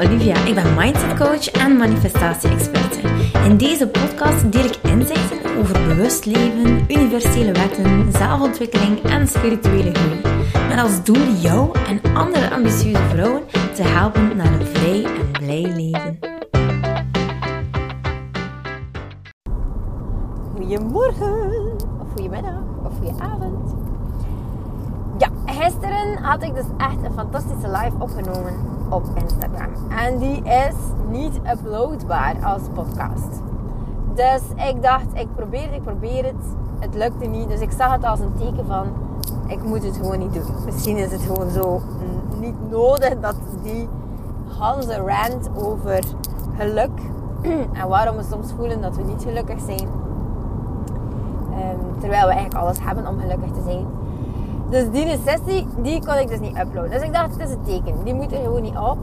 Olivia. 0.00 0.44
Ik 0.44 0.54
ben 0.54 0.74
mindset 0.74 1.18
coach 1.18 1.50
en 1.50 1.76
manifestatie-experte. 1.76 3.00
In 3.44 3.56
deze 3.56 3.88
podcast 3.88 4.52
deel 4.52 4.64
ik 4.64 4.76
inzichten 4.82 5.56
over 5.58 5.86
bewust 5.86 6.24
leven, 6.24 6.84
universele 6.88 7.52
wetten, 7.52 8.12
zelfontwikkeling 8.12 9.02
en 9.02 9.28
spirituele 9.28 9.94
groei. 9.94 10.20
Met 10.68 10.78
als 10.78 11.04
doel 11.04 11.32
jou 11.40 11.78
en 11.88 12.14
andere 12.14 12.50
ambitieuze 12.50 13.02
vrouwen 13.08 13.42
te 13.74 13.82
helpen 13.82 14.36
naar 14.36 14.52
een 14.60 14.66
vrij 14.66 15.04
en 15.04 15.30
blij 15.30 15.72
leven. 15.76 16.18
Goedemorgen, 20.56 21.72
of 22.00 22.08
goedemiddag, 22.14 22.60
of 22.84 22.92
goedenavond. 22.98 23.74
Ja, 25.18 25.28
gisteren 25.46 26.18
had 26.22 26.42
ik 26.42 26.54
dus 26.54 26.66
echt 26.78 27.02
een 27.02 27.12
fantastische 27.12 27.70
live 27.70 27.94
opgenomen 27.98 28.79
op 28.90 29.04
Instagram. 29.14 29.70
En 29.88 30.18
die 30.18 30.42
is 30.42 30.74
niet 31.08 31.40
uploadbaar 31.52 32.34
als 32.44 32.62
podcast. 32.74 33.42
Dus 34.14 34.42
ik 34.68 34.82
dacht, 34.82 35.06
ik 35.14 35.26
probeer 35.34 35.62
het, 35.62 35.74
ik 35.74 35.82
probeer 35.82 36.24
het. 36.24 36.58
Het 36.78 36.94
lukte 36.94 37.26
niet. 37.26 37.48
Dus 37.48 37.60
ik 37.60 37.70
zag 37.70 37.92
het 37.92 38.04
als 38.04 38.20
een 38.20 38.34
teken 38.38 38.66
van, 38.66 38.86
ik 39.46 39.62
moet 39.62 39.84
het 39.84 39.96
gewoon 39.96 40.18
niet 40.18 40.32
doen. 40.34 40.64
Misschien 40.64 40.96
is 40.96 41.12
het 41.12 41.22
gewoon 41.22 41.50
zo 41.50 41.80
niet 42.40 42.70
nodig 42.70 43.20
dat 43.20 43.34
die 43.62 43.88
Hanse 44.58 44.96
rant 44.96 45.50
over 45.54 46.04
geluk 46.56 46.90
en 47.80 47.88
waarom 47.88 48.16
we 48.16 48.22
soms 48.30 48.52
voelen 48.56 48.80
dat 48.80 48.96
we 48.96 49.02
niet 49.02 49.22
gelukkig 49.22 49.60
zijn. 49.60 49.88
Ehm, 51.50 52.00
terwijl 52.00 52.26
we 52.26 52.32
eigenlijk 52.32 52.54
alles 52.54 52.80
hebben 52.80 53.06
om 53.06 53.20
gelukkig 53.20 53.50
te 53.50 53.62
zijn. 53.64 53.86
Dus 54.70 54.90
die 54.90 55.18
sessie, 55.26 55.66
die 55.82 56.04
kon 56.06 56.18
ik 56.18 56.28
dus 56.28 56.40
niet 56.40 56.58
uploaden. 56.58 56.90
Dus 56.90 57.02
ik 57.02 57.12
dacht, 57.12 57.32
het 57.32 57.48
is 57.48 57.54
een 57.54 57.62
teken. 57.62 58.04
Die 58.04 58.14
moet 58.14 58.32
er 58.32 58.38
gewoon 58.42 58.62
niet 58.62 58.76
op. 58.76 58.98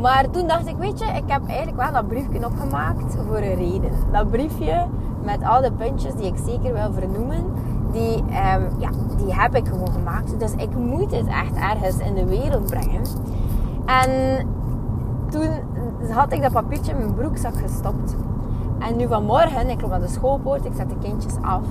Maar 0.00 0.30
toen 0.30 0.46
dacht 0.46 0.66
ik, 0.66 0.76
weet 0.76 0.98
je, 0.98 1.04
ik 1.04 1.22
heb 1.26 1.46
eigenlijk 1.46 1.76
wel 1.76 1.92
dat 1.92 2.08
briefje 2.08 2.46
opgemaakt 2.46 3.16
voor 3.26 3.36
een 3.36 3.54
reden. 3.54 3.90
Dat 4.12 4.30
briefje 4.30 4.86
met 5.24 5.44
al 5.44 5.60
de 5.60 5.72
puntjes 5.72 6.14
die 6.14 6.26
ik 6.26 6.36
zeker 6.46 6.72
wil 6.72 6.92
vernoemen, 6.92 7.44
die, 7.92 8.24
ehm, 8.30 8.62
ja, 8.78 8.90
die 9.16 9.34
heb 9.34 9.54
ik 9.54 9.66
gewoon 9.66 9.92
gemaakt. 9.92 10.40
Dus 10.40 10.52
ik 10.52 10.76
moet 10.76 11.10
het 11.10 11.26
echt 11.26 11.54
ergens 11.54 11.98
in 11.98 12.14
de 12.14 12.24
wereld 12.24 12.66
brengen. 12.66 13.02
En 13.84 14.46
toen 15.30 15.48
had 16.10 16.32
ik 16.32 16.42
dat 16.42 16.52
papiertje 16.52 16.92
in 16.92 16.98
mijn 16.98 17.14
broekzak 17.14 17.56
gestopt. 17.56 18.16
En 18.78 18.96
nu 18.96 19.06
vanmorgen, 19.06 19.68
ik 19.68 19.80
loop 19.80 19.90
naar 19.90 20.00
de 20.00 20.08
schoolpoort, 20.08 20.64
ik 20.64 20.72
zet 20.74 20.88
de 20.88 20.98
kindjes 21.00 21.34
af. 21.40 21.62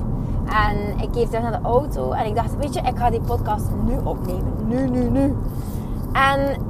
En 0.46 1.00
ik 1.02 1.12
keer 1.12 1.28
terug 1.28 1.42
naar 1.42 1.62
de 1.62 1.68
auto 1.68 2.12
en 2.12 2.26
ik 2.26 2.36
dacht, 2.36 2.58
weet 2.58 2.74
je, 2.74 2.82
ik 2.82 2.98
ga 2.98 3.10
die 3.10 3.22
podcast 3.22 3.66
nu 3.86 3.98
opnemen. 4.04 4.54
Nu, 4.68 4.90
nu, 4.90 5.10
nu. 5.10 5.36
En 6.12 6.62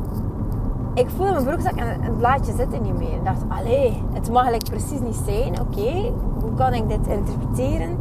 ik 0.93 1.09
voelde 1.09 1.31
mijn 1.31 1.45
broekzak 1.45 1.75
en 1.75 2.01
het 2.01 2.17
blaadje 2.17 2.53
zit 2.53 2.73
er 2.73 2.81
niet 2.81 2.97
meer. 2.97 3.13
Ik 3.13 3.23
dacht, 3.25 3.41
allee, 3.47 4.03
het 4.13 4.31
mag 4.31 4.47
eigenlijk 4.47 4.69
precies 4.69 4.99
niet 4.99 5.21
zijn. 5.25 5.59
Oké, 5.61 6.11
hoe 6.41 6.53
kan 6.55 6.73
ik 6.73 6.89
dit 6.89 7.07
interpreteren? 7.07 7.97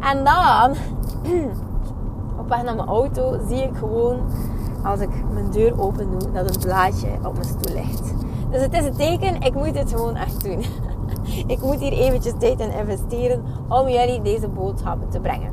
En 0.00 0.24
dan, 0.24 0.76
op 2.40 2.48
weg 2.48 2.62
naar 2.62 2.74
mijn 2.74 2.88
auto, 2.88 3.36
zie 3.48 3.62
ik 3.62 3.76
gewoon, 3.76 4.18
als 4.84 5.00
ik 5.00 5.10
mijn 5.32 5.50
deur 5.50 5.80
open 5.80 6.10
doe, 6.10 6.32
dat 6.32 6.44
het 6.44 6.60
blaadje 6.60 7.08
op 7.24 7.32
mijn 7.32 7.44
stoel 7.44 7.74
ligt. 7.74 8.14
Dus 8.50 8.60
het 8.60 8.72
is 8.72 8.84
een 8.84 8.96
teken, 8.96 9.40
ik 9.40 9.54
moet 9.54 9.78
het 9.78 9.90
gewoon 9.90 10.16
echt 10.16 10.44
doen. 10.44 10.64
Ik 11.46 11.62
moet 11.62 11.80
hier 11.80 11.92
eventjes 11.92 12.32
tijd 12.38 12.60
in 12.60 12.72
investeren 12.72 13.42
om 13.68 13.88
jullie 13.88 14.22
deze 14.22 14.48
boodschappen 14.48 15.08
te 15.08 15.20
brengen. 15.20 15.50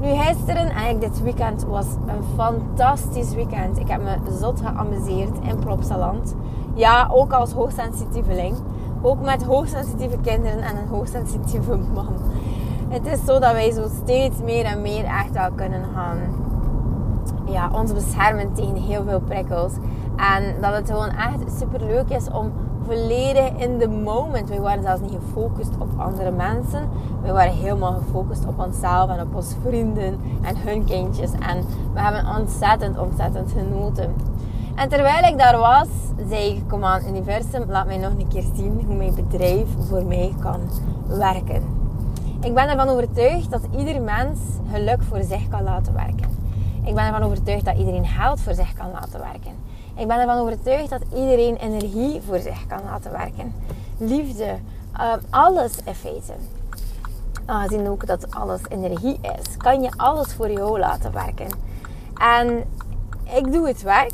Nu 0.00 0.08
gisteren, 0.08 0.70
eigenlijk 0.70 1.00
dit 1.00 1.22
weekend, 1.22 1.64
was 1.64 1.86
een 2.06 2.24
fantastisch 2.36 3.34
weekend. 3.34 3.78
Ik 3.78 3.88
heb 3.88 4.02
me 4.02 4.16
zot 4.40 4.60
geamuseerd 4.60 5.38
in 5.42 5.58
Plopsaland. 5.58 6.34
Ja, 6.74 7.08
ook 7.12 7.32
als 7.32 7.52
hoogsensitieveling. 7.52 8.56
Ook 9.02 9.20
met 9.20 9.42
hoogsensitieve 9.42 10.16
kinderen 10.22 10.60
en 10.60 10.76
een 10.76 10.88
hoogsensitieve 10.88 11.76
man. 11.94 12.14
Het 12.88 13.06
is 13.06 13.24
zo 13.24 13.38
dat 13.38 13.52
wij 13.52 13.70
zo 13.70 13.86
steeds 14.02 14.42
meer 14.42 14.64
en 14.64 14.82
meer 14.82 15.04
echt 15.04 15.32
wel 15.32 15.50
kunnen 15.54 15.84
gaan 15.94 16.18
ja, 17.44 17.70
ons 17.72 17.92
beschermen 17.92 18.52
tegen 18.52 18.74
heel 18.74 19.04
veel 19.04 19.20
prikkels. 19.20 19.72
En 20.16 20.54
dat 20.60 20.74
het 20.74 20.90
gewoon 20.90 21.10
echt 21.10 21.58
super 21.58 21.80
leuk 21.80 22.08
is 22.08 22.30
om 22.30 22.52
volledig 22.88 23.50
in 23.56 23.78
the 23.78 23.88
moment. 23.88 24.48
We 24.48 24.60
waren 24.60 24.82
zelfs 24.82 25.00
niet 25.00 25.18
gefocust 25.24 25.70
op 25.78 25.88
andere 25.96 26.30
mensen. 26.30 26.88
We 27.22 27.32
waren 27.32 27.52
helemaal 27.52 27.92
gefocust 27.92 28.46
op 28.46 28.58
onszelf 28.58 29.10
en 29.10 29.20
op 29.20 29.34
onze 29.34 29.54
vrienden 29.62 30.20
en 30.42 30.56
hun 30.56 30.84
kindjes. 30.84 31.30
En 31.32 31.64
we 31.92 32.00
hebben 32.00 32.36
ontzettend, 32.36 32.98
ontzettend 32.98 33.52
genoten. 33.52 34.14
En 34.74 34.88
terwijl 34.88 35.32
ik 35.32 35.38
daar 35.38 35.58
was, 35.58 35.88
zei 36.28 36.54
ik, 36.54 36.62
kom 36.68 36.84
aan 36.84 37.06
universum, 37.08 37.64
laat 37.68 37.86
mij 37.86 37.96
nog 37.96 38.10
een 38.10 38.28
keer 38.28 38.44
zien 38.54 38.82
hoe 38.86 38.96
mijn 38.96 39.14
bedrijf 39.14 39.68
voor 39.88 40.04
mij 40.04 40.34
kan 40.40 40.60
werken. 41.06 41.62
Ik 42.40 42.54
ben 42.54 42.68
ervan 42.68 42.88
overtuigd 42.88 43.50
dat 43.50 43.62
ieder 43.78 44.02
mens 44.02 44.38
geluk 44.72 45.02
voor 45.02 45.22
zich 45.22 45.48
kan 45.48 45.62
laten 45.62 45.94
werken. 45.94 46.28
Ik 46.84 46.94
ben 46.94 47.04
ervan 47.04 47.22
overtuigd 47.22 47.64
dat 47.64 47.76
iedereen 47.76 48.06
geld 48.06 48.40
voor 48.40 48.54
zich 48.54 48.72
kan 48.72 48.90
laten 48.92 49.20
werken. 49.20 49.52
Ik 49.98 50.06
ben 50.06 50.18
ervan 50.18 50.38
overtuigd 50.38 50.90
dat 50.90 51.02
iedereen 51.14 51.56
energie 51.56 52.20
voor 52.26 52.38
zich 52.38 52.66
kan 52.66 52.80
laten 52.84 53.12
werken. 53.12 53.54
Liefde, 53.96 54.58
uh, 55.00 55.12
alles 55.30 55.72
in 55.84 55.94
feite. 55.94 56.32
Aangezien 57.46 57.88
ook 57.88 58.06
dat 58.06 58.34
alles 58.34 58.60
energie 58.68 59.18
is, 59.22 59.56
kan 59.56 59.82
je 59.82 59.90
alles 59.96 60.34
voor 60.34 60.50
jou 60.50 60.78
laten 60.78 61.12
werken. 61.12 61.46
En 62.14 62.64
ik 63.34 63.52
doe 63.52 63.66
het 63.66 63.82
werk 63.82 64.12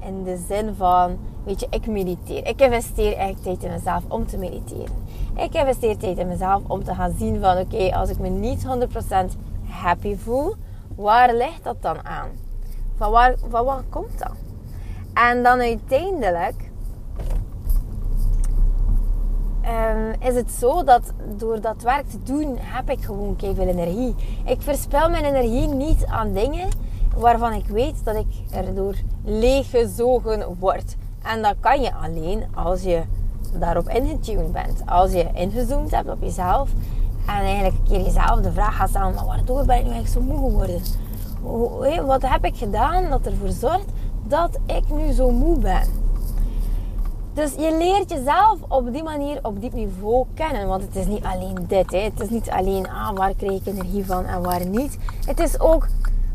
in 0.00 0.24
de 0.24 0.44
zin 0.48 0.74
van, 0.74 1.18
weet 1.44 1.60
je, 1.60 1.66
ik 1.70 1.86
mediteer. 1.86 2.46
Ik 2.46 2.60
investeer 2.60 3.16
eigenlijk 3.16 3.42
tijd 3.42 3.62
in 3.62 3.70
mezelf 3.70 4.02
om 4.08 4.26
te 4.26 4.38
mediteren. 4.38 5.04
Ik 5.34 5.54
investeer 5.54 5.96
tijd 5.96 6.18
in 6.18 6.26
mezelf 6.26 6.62
om 6.66 6.84
te 6.84 6.94
gaan 6.94 7.14
zien 7.18 7.40
van, 7.40 7.58
oké, 7.58 7.94
als 7.94 8.10
ik 8.10 8.18
me 8.18 8.28
niet 8.28 8.66
100% 8.66 8.68
happy 9.68 10.16
voel, 10.16 10.54
waar 10.96 11.34
ligt 11.34 11.64
dat 11.64 11.82
dan 11.82 12.06
aan? 12.06 12.28
Van 12.96 13.10
waar, 13.10 13.34
van 13.48 13.64
waar 13.64 13.82
komt 13.88 14.18
dat? 14.18 14.45
En 15.16 15.42
dan 15.42 15.60
uiteindelijk 15.60 16.70
um, 19.64 20.28
is 20.28 20.34
het 20.34 20.50
zo 20.50 20.84
dat 20.84 21.12
door 21.36 21.60
dat 21.60 21.82
werk 21.82 22.08
te 22.08 22.22
doen 22.22 22.56
heb 22.60 22.90
ik 22.90 23.04
gewoon 23.04 23.36
veel 23.38 23.66
energie. 23.66 24.14
Ik 24.44 24.62
verspil 24.62 25.10
mijn 25.10 25.24
energie 25.24 25.66
niet 25.66 26.06
aan 26.06 26.32
dingen 26.32 26.68
waarvan 27.16 27.52
ik 27.52 27.66
weet 27.66 28.04
dat 28.04 28.16
ik 28.16 28.26
erdoor 28.50 28.94
leeggezogen 29.24 30.56
word. 30.58 30.96
En 31.22 31.42
dat 31.42 31.54
kan 31.60 31.80
je 31.80 31.94
alleen 31.94 32.44
als 32.54 32.82
je 32.82 33.02
daarop 33.58 33.88
ingetuned 33.88 34.52
bent. 34.52 34.82
Als 34.86 35.12
je 35.12 35.28
ingezoomd 35.34 35.90
hebt 35.90 36.10
op 36.10 36.22
jezelf 36.22 36.70
en 37.26 37.34
eigenlijk 37.34 37.74
een 37.74 37.84
keer 37.88 38.00
jezelf 38.00 38.40
de 38.40 38.52
vraag 38.52 38.76
gaat 38.76 38.88
stellen: 38.88 39.14
maar 39.14 39.26
waardoor 39.26 39.64
ben 39.64 39.76
ik 39.78 39.84
nu 39.84 39.90
eigenlijk 39.90 40.28
zo 40.28 40.34
moe 40.34 40.50
geworden? 40.50 40.80
Wat 42.06 42.22
heb 42.22 42.44
ik 42.44 42.56
gedaan 42.56 43.10
dat 43.10 43.26
ervoor 43.26 43.48
zorgt 43.48 43.90
dat 44.28 44.58
ik 44.66 44.88
nu 44.90 45.12
zo 45.12 45.30
moe 45.30 45.58
ben. 45.58 46.04
Dus 47.32 47.54
je 47.54 47.76
leert 47.78 48.10
jezelf 48.10 48.58
op 48.68 48.92
die 48.92 49.02
manier, 49.02 49.38
op 49.42 49.60
dit 49.60 49.72
niveau 49.72 50.26
kennen. 50.34 50.66
Want 50.66 50.82
het 50.82 50.96
is 50.96 51.06
niet 51.06 51.24
alleen 51.24 51.64
dit. 51.68 51.90
Hè. 51.90 51.98
Het 51.98 52.20
is 52.20 52.28
niet 52.28 52.50
alleen 52.50 52.88
ah, 52.88 53.16
waar 53.16 53.34
krijg 53.34 53.60
ik 53.60 53.66
energie 53.66 54.06
van 54.06 54.24
en 54.24 54.42
waar 54.42 54.66
niet. 54.66 54.98
Het 55.26 55.40
is 55.40 55.60
ook 55.60 55.86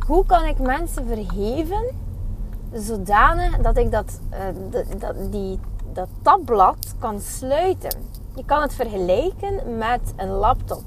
hoe 0.07 0.25
kan 0.25 0.46
ik 0.46 0.59
mensen 0.59 1.07
vergeven 1.07 1.84
zodanig 2.74 3.57
dat 3.57 3.78
ik 3.78 3.91
dat, 3.91 4.19
uh, 4.34 4.40
dat, 4.97 5.16
die, 5.31 5.59
dat 5.94 6.08
tabblad 6.22 6.96
kan 7.00 7.19
sluiten. 7.19 8.00
Je 8.35 8.46
kan 8.46 8.61
het 8.61 8.73
vergelijken 8.73 9.78
met 9.78 10.14
een 10.16 10.29
laptop. 10.29 10.84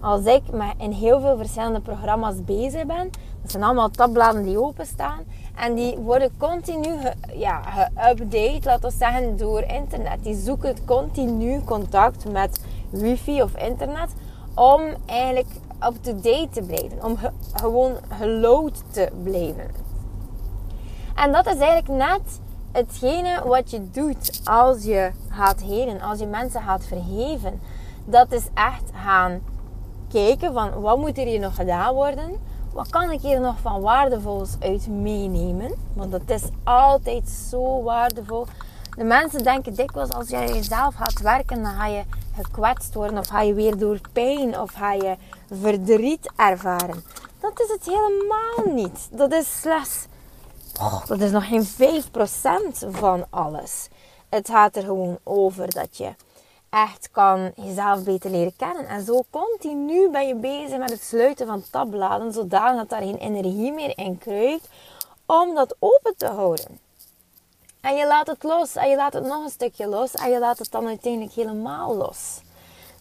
Als 0.00 0.24
ik 0.24 0.42
in 0.78 0.90
heel 0.90 1.20
veel 1.20 1.36
verschillende 1.36 1.80
programma's 1.80 2.44
bezig 2.44 2.86
ben, 2.86 3.10
dat 3.48 3.56
zijn 3.56 3.70
allemaal 3.70 3.90
tabbladen 3.90 4.42
die 4.42 4.62
openstaan. 4.62 5.24
En 5.54 5.74
die 5.74 5.96
worden 5.98 6.30
continu 6.38 6.94
ja, 7.32 7.62
geüpdate, 7.62 8.64
laten 8.64 8.90
we 8.90 8.96
zeggen, 8.98 9.36
door 9.36 9.62
internet. 9.62 10.22
Die 10.22 10.34
zoeken 10.34 10.84
continu 10.84 11.64
contact 11.64 12.30
met 12.30 12.60
wifi 12.90 13.42
of 13.42 13.56
internet 13.56 14.10
om 14.54 14.82
eigenlijk 15.06 15.48
up-to-date 15.88 16.48
te 16.50 16.62
blijven. 16.62 17.04
Om 17.04 17.18
gewoon 17.54 17.92
geload 18.18 18.82
te 18.90 19.08
blijven. 19.22 19.70
En 21.14 21.32
dat 21.32 21.46
is 21.46 21.58
eigenlijk 21.58 21.88
net 21.88 22.40
hetgene 22.72 23.42
wat 23.44 23.70
je 23.70 23.90
doet 23.90 24.40
als 24.44 24.84
je 24.84 25.10
gaat 25.28 25.60
helen, 25.60 26.00
als 26.00 26.18
je 26.18 26.26
mensen 26.26 26.62
gaat 26.62 26.86
vergeven. 26.86 27.60
Dat 28.04 28.32
is 28.32 28.46
echt 28.54 28.90
gaan 29.04 29.40
kijken 30.08 30.52
van 30.52 30.80
wat 30.80 30.98
moet 30.98 31.18
er 31.18 31.26
hier 31.26 31.40
nog 31.40 31.54
gedaan 31.54 31.94
worden 31.94 32.47
wat 32.78 32.90
kan 32.90 33.10
ik 33.10 33.20
hier 33.20 33.40
nog 33.40 33.54
van 33.60 33.80
waardevols 33.80 34.50
uit 34.60 34.88
meenemen? 34.88 35.74
Want 35.92 36.12
dat 36.12 36.22
is 36.26 36.42
altijd 36.64 37.28
zo 37.28 37.82
waardevol. 37.82 38.46
De 38.96 39.04
mensen 39.04 39.42
denken 39.42 39.74
dikwijls 39.74 40.10
als 40.10 40.28
jij 40.28 40.46
jezelf 40.46 40.94
gaat 40.94 41.20
werken, 41.20 41.62
dan 41.62 41.72
ga 41.72 41.86
je 41.86 42.02
gekwetst 42.34 42.94
worden. 42.94 43.18
Of 43.18 43.26
ga 43.26 43.40
je 43.40 43.54
weer 43.54 43.78
door 43.78 44.00
pijn 44.12 44.60
of 44.60 44.72
ga 44.72 44.92
je 44.92 45.16
verdriet 45.52 46.30
ervaren. 46.36 47.04
Dat 47.40 47.60
is 47.60 47.68
het 47.68 47.84
helemaal 47.84 48.74
niet. 48.74 49.08
Dat 49.10 49.32
is 49.32 49.60
slechts, 49.60 50.06
oh, 50.80 51.06
dat 51.06 51.20
is 51.20 51.30
nog 51.30 51.46
geen 51.48 51.66
5% 51.66 52.88
van 52.90 53.26
alles. 53.30 53.88
Het 54.28 54.48
gaat 54.48 54.76
er 54.76 54.82
gewoon 54.82 55.18
over 55.22 55.70
dat 55.70 55.96
je 55.96 56.14
echt 56.70 57.10
kan 57.10 57.52
jezelf 57.56 58.02
beter 58.02 58.30
leren 58.30 58.56
kennen. 58.56 58.86
En 58.86 59.04
zo 59.04 59.22
continu 59.30 60.10
ben 60.10 60.26
je 60.26 60.34
bezig 60.34 60.78
met 60.78 60.90
het 60.90 61.02
sluiten 61.02 61.46
van 61.46 61.62
tabbladen, 61.70 62.32
zodanig 62.32 62.80
dat 62.80 62.88
daar 62.88 63.02
geen 63.02 63.18
energie 63.18 63.72
meer 63.72 63.98
in 63.98 64.18
kruipt 64.18 64.68
om 65.26 65.54
dat 65.54 65.76
open 65.78 66.16
te 66.16 66.26
houden. 66.26 66.80
En 67.80 67.96
je 67.96 68.06
laat 68.06 68.26
het 68.26 68.42
los 68.42 68.76
en 68.76 68.88
je 68.88 68.96
laat 68.96 69.12
het 69.12 69.24
nog 69.24 69.44
een 69.44 69.50
stukje 69.50 69.86
los 69.86 70.14
en 70.14 70.30
je 70.30 70.38
laat 70.38 70.58
het 70.58 70.70
dan 70.70 70.86
uiteindelijk 70.86 71.32
helemaal 71.32 71.96
los. 71.96 72.40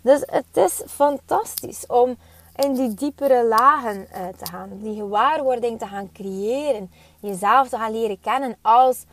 Dus 0.01 0.21
het 0.25 0.57
is 0.57 0.81
fantastisch 0.87 1.85
om 1.87 2.17
in 2.55 2.73
die 2.73 2.93
diepere 2.93 3.45
lagen 3.45 4.07
uh, 4.11 4.27
te 4.37 4.45
gaan, 4.45 4.69
die 4.81 4.95
gewaarwording 4.95 5.79
te 5.79 5.87
gaan 5.87 6.11
creëren, 6.13 6.91
jezelf 7.19 7.69
te 7.69 7.77
gaan 7.77 7.91
leren 7.91 8.19
kennen 8.19 8.57
als 8.61 9.03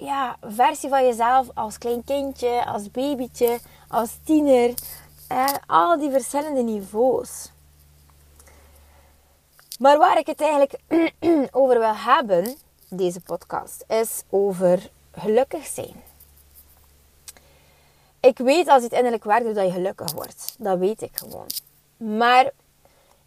ja, 0.00 0.36
versie 0.40 0.88
van 0.88 1.06
jezelf 1.06 1.48
als 1.54 1.78
klein 1.78 2.04
kindje, 2.04 2.66
als 2.66 2.90
babytje, 2.90 3.58
als 3.88 4.18
tiener. 4.24 4.74
Eh, 5.28 5.54
al 5.66 5.98
die 5.98 6.10
verschillende 6.10 6.62
niveaus. 6.62 7.50
Maar 9.78 9.98
waar 9.98 10.18
ik 10.18 10.26
het 10.26 10.40
eigenlijk 10.40 10.80
over 11.60 11.78
wil 11.78 11.94
hebben, 11.94 12.56
deze 12.88 13.20
podcast, 13.20 13.84
is 13.88 14.22
over 14.30 14.90
gelukkig 15.12 15.66
zijn. 15.66 16.02
Ik 18.20 18.38
weet 18.38 18.68
als 18.68 18.82
het 18.82 18.92
innerlijk 18.92 19.24
werkt 19.24 19.54
dat 19.54 19.66
je 19.66 19.72
gelukkig 19.72 20.12
wordt. 20.12 20.54
Dat 20.58 20.78
weet 20.78 21.02
ik 21.02 21.16
gewoon. 21.16 21.46
Maar 21.96 22.50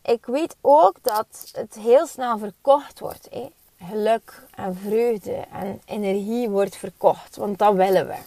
ik 0.01 0.25
weet 0.25 0.55
ook 0.61 0.95
dat 1.01 1.51
het 1.51 1.73
heel 1.73 2.07
snel 2.07 2.37
verkocht 2.37 2.99
wordt. 2.99 3.27
Hè? 3.31 3.49
Geluk 3.89 4.43
en 4.55 4.75
vreugde 4.75 5.45
en 5.51 5.81
energie 5.85 6.49
wordt 6.49 6.75
verkocht. 6.75 7.35
Want 7.35 7.59
dat 7.59 7.73
willen 7.73 8.07
we. 8.07 8.17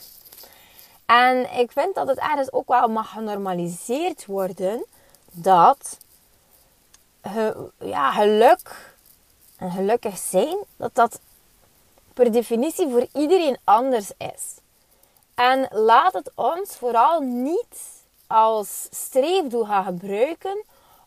En 1.06 1.58
ik 1.58 1.72
vind 1.72 1.94
dat 1.94 2.08
het 2.08 2.18
ergens 2.18 2.52
ook 2.52 2.68
wel 2.68 2.88
mag 2.88 3.10
genormaliseerd 3.10 4.26
worden 4.26 4.84
dat 5.30 5.98
ja, 7.78 8.10
geluk 8.10 8.94
en 9.56 9.70
gelukkig 9.70 10.18
zijn, 10.18 10.56
dat 10.76 10.94
dat 10.94 11.20
per 12.14 12.32
definitie 12.32 12.88
voor 12.88 13.06
iedereen 13.12 13.58
anders 13.64 14.10
is. 14.18 14.54
En 15.34 15.68
laat 15.70 16.12
het 16.12 16.30
ons 16.34 16.76
vooral 16.76 17.20
niet 17.20 18.02
als 18.26 18.88
streefdoel 18.90 19.64
gaan 19.64 19.84
gebruiken 19.84 20.64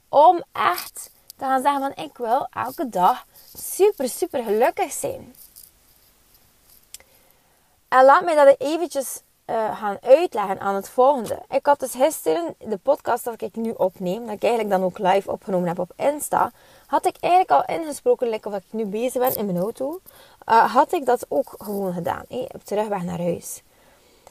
om 0.10 0.44
echt 0.51 1.12
gaan 1.47 1.62
zeggen 1.62 1.81
van 1.81 2.06
ik 2.06 2.18
wil 2.18 2.47
elke 2.53 2.89
dag 2.89 3.25
super, 3.57 4.09
super 4.09 4.44
gelukkig 4.44 4.91
zijn. 4.91 5.36
En 7.88 8.06
laat 8.06 8.24
mij 8.24 8.36
dat 8.36 8.56
eventjes 8.57 9.21
uh, 9.45 9.80
gaan 9.80 9.97
uitleggen 10.01 10.59
aan 10.59 10.75
het 10.75 10.89
volgende. 10.89 11.41
Ik 11.50 11.65
had 11.65 11.80
dus 11.80 11.91
gisteren 11.91 12.56
de 12.57 12.77
podcast 12.77 13.24
dat 13.24 13.41
ik 13.41 13.56
nu 13.56 13.71
opneem, 13.71 14.25
dat 14.25 14.36
ik 14.36 14.44
eigenlijk 14.44 14.74
dan 14.74 14.83
ook 14.83 14.97
live 15.00 15.31
opgenomen 15.31 15.68
heb 15.68 15.80
op 15.80 15.91
Insta, 15.95 16.51
had 16.86 17.06
ik 17.06 17.15
eigenlijk 17.19 17.51
al 17.51 17.75
ingesproken, 17.75 18.30
like 18.30 18.47
of 18.47 18.56
ik 18.56 18.63
nu 18.69 18.86
bezig 18.86 19.21
ben 19.21 19.36
in 19.36 19.45
mijn 19.45 19.57
auto, 19.57 20.00
uh, 20.50 20.74
had 20.74 20.94
ik 20.94 21.06
dat 21.06 21.25
ook 21.30 21.56
gewoon 21.57 21.94
gedaan, 21.94 22.24
hey, 22.27 22.50
op 22.53 22.63
terugweg 22.63 23.03
naar 23.03 23.21
huis. 23.21 23.62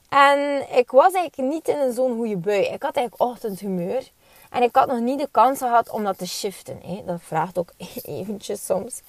En 0.09 0.67
ik 0.77 0.91
was 0.91 1.13
eigenlijk 1.13 1.53
niet 1.53 1.69
in 1.69 1.93
zo'n 1.93 2.17
goede 2.17 2.37
bui. 2.37 2.61
Ik 2.61 2.83
had 2.83 2.97
eigenlijk 2.97 3.31
ochtendhumeur. 3.31 4.11
En 4.51 4.63
ik 4.63 4.77
had 4.77 4.87
nog 4.87 5.01
niet 5.01 5.19
de 5.19 5.29
kans 5.31 5.59
gehad 5.59 5.91
om 5.91 6.05
dat 6.05 6.19
te 6.19 6.27
shiften. 6.27 6.81
Hè. 6.83 7.03
Dat 7.07 7.21
vraagt 7.23 7.59
ook 7.59 7.73
eventjes 8.03 8.65
soms. 8.65 9.01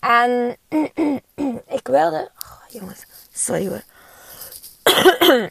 En 0.00 0.56
ik 1.78 1.86
wilde... 1.86 2.30
Oh, 2.42 2.62
jongens, 2.68 3.04
sorry 3.32 3.68
hoor. 3.68 3.82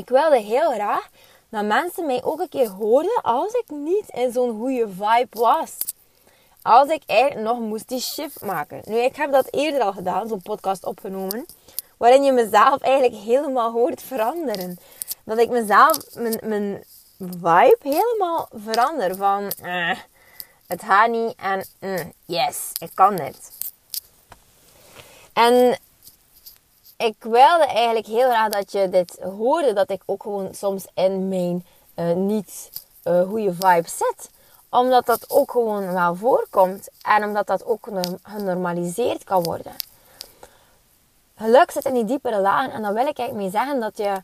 ik 0.00 0.08
wilde 0.08 0.40
heel 0.40 0.72
graag 0.72 1.08
dat 1.48 1.64
mensen 1.64 2.06
mij 2.06 2.22
ook 2.22 2.40
een 2.40 2.48
keer 2.48 2.68
hoorden 2.68 3.22
als 3.22 3.52
ik 3.52 3.64
niet 3.70 4.08
in 4.08 4.32
zo'n 4.32 4.58
goede 4.58 4.88
vibe 4.88 5.38
was. 5.40 5.76
Als 6.62 6.88
ik 6.88 7.02
eigenlijk 7.06 7.46
nog 7.46 7.58
moest 7.58 7.88
die 7.88 8.00
shift 8.00 8.42
maken. 8.42 8.82
Nu, 8.84 8.96
ik 8.96 9.16
heb 9.16 9.32
dat 9.32 9.48
eerder 9.50 9.80
al 9.80 9.92
gedaan, 9.92 10.28
zo'n 10.28 10.42
podcast 10.42 10.84
opgenomen. 10.84 11.46
Waarin 11.96 12.22
je 12.22 12.32
mezelf 12.32 12.80
eigenlijk 12.80 13.22
helemaal 13.22 13.72
hoort 13.72 14.02
veranderen. 14.02 14.78
Dat 15.24 15.38
ik 15.38 15.48
mezelf, 15.50 15.98
mijn, 16.14 16.38
mijn 16.42 16.84
vibe 17.30 17.78
helemaal 17.80 18.48
verander. 18.52 19.16
Van, 19.16 19.50
eh, 19.62 19.98
het 20.66 20.82
gaat 20.82 21.10
niet 21.10 21.34
en 21.36 21.66
mm, 21.80 22.12
yes, 22.24 22.70
ik 22.78 22.90
kan 22.94 23.16
dit. 23.16 23.50
En 25.32 25.78
ik 26.96 27.14
wilde 27.18 27.66
eigenlijk 27.66 28.06
heel 28.06 28.28
graag 28.28 28.48
dat 28.48 28.72
je 28.72 28.88
dit 28.88 29.18
hoorde. 29.20 29.72
Dat 29.72 29.90
ik 29.90 30.02
ook 30.06 30.22
gewoon 30.22 30.54
soms 30.54 30.86
in 30.94 31.28
mijn 31.28 31.66
uh, 31.96 32.12
niet 32.14 32.70
uh, 33.04 33.22
goede 33.22 33.52
vibe 33.52 33.88
zit. 33.88 34.30
Omdat 34.68 35.06
dat 35.06 35.30
ook 35.30 35.50
gewoon 35.50 35.92
wel 35.92 36.14
voorkomt. 36.14 36.88
En 37.02 37.24
omdat 37.24 37.46
dat 37.46 37.64
ook 37.64 37.88
genormaliseerd 38.22 39.24
kan 39.24 39.42
worden. 39.42 39.72
Geluk 41.36 41.70
zit 41.70 41.84
in 41.84 41.94
die 41.94 42.04
diepere 42.04 42.40
lagen. 42.40 42.72
En 42.72 42.82
dan 42.82 42.94
wil 42.94 43.06
ik 43.06 43.18
eigenlijk 43.18 43.52
mee 43.52 43.62
zeggen 43.62 43.80
dat 43.80 43.96
je 43.96 44.22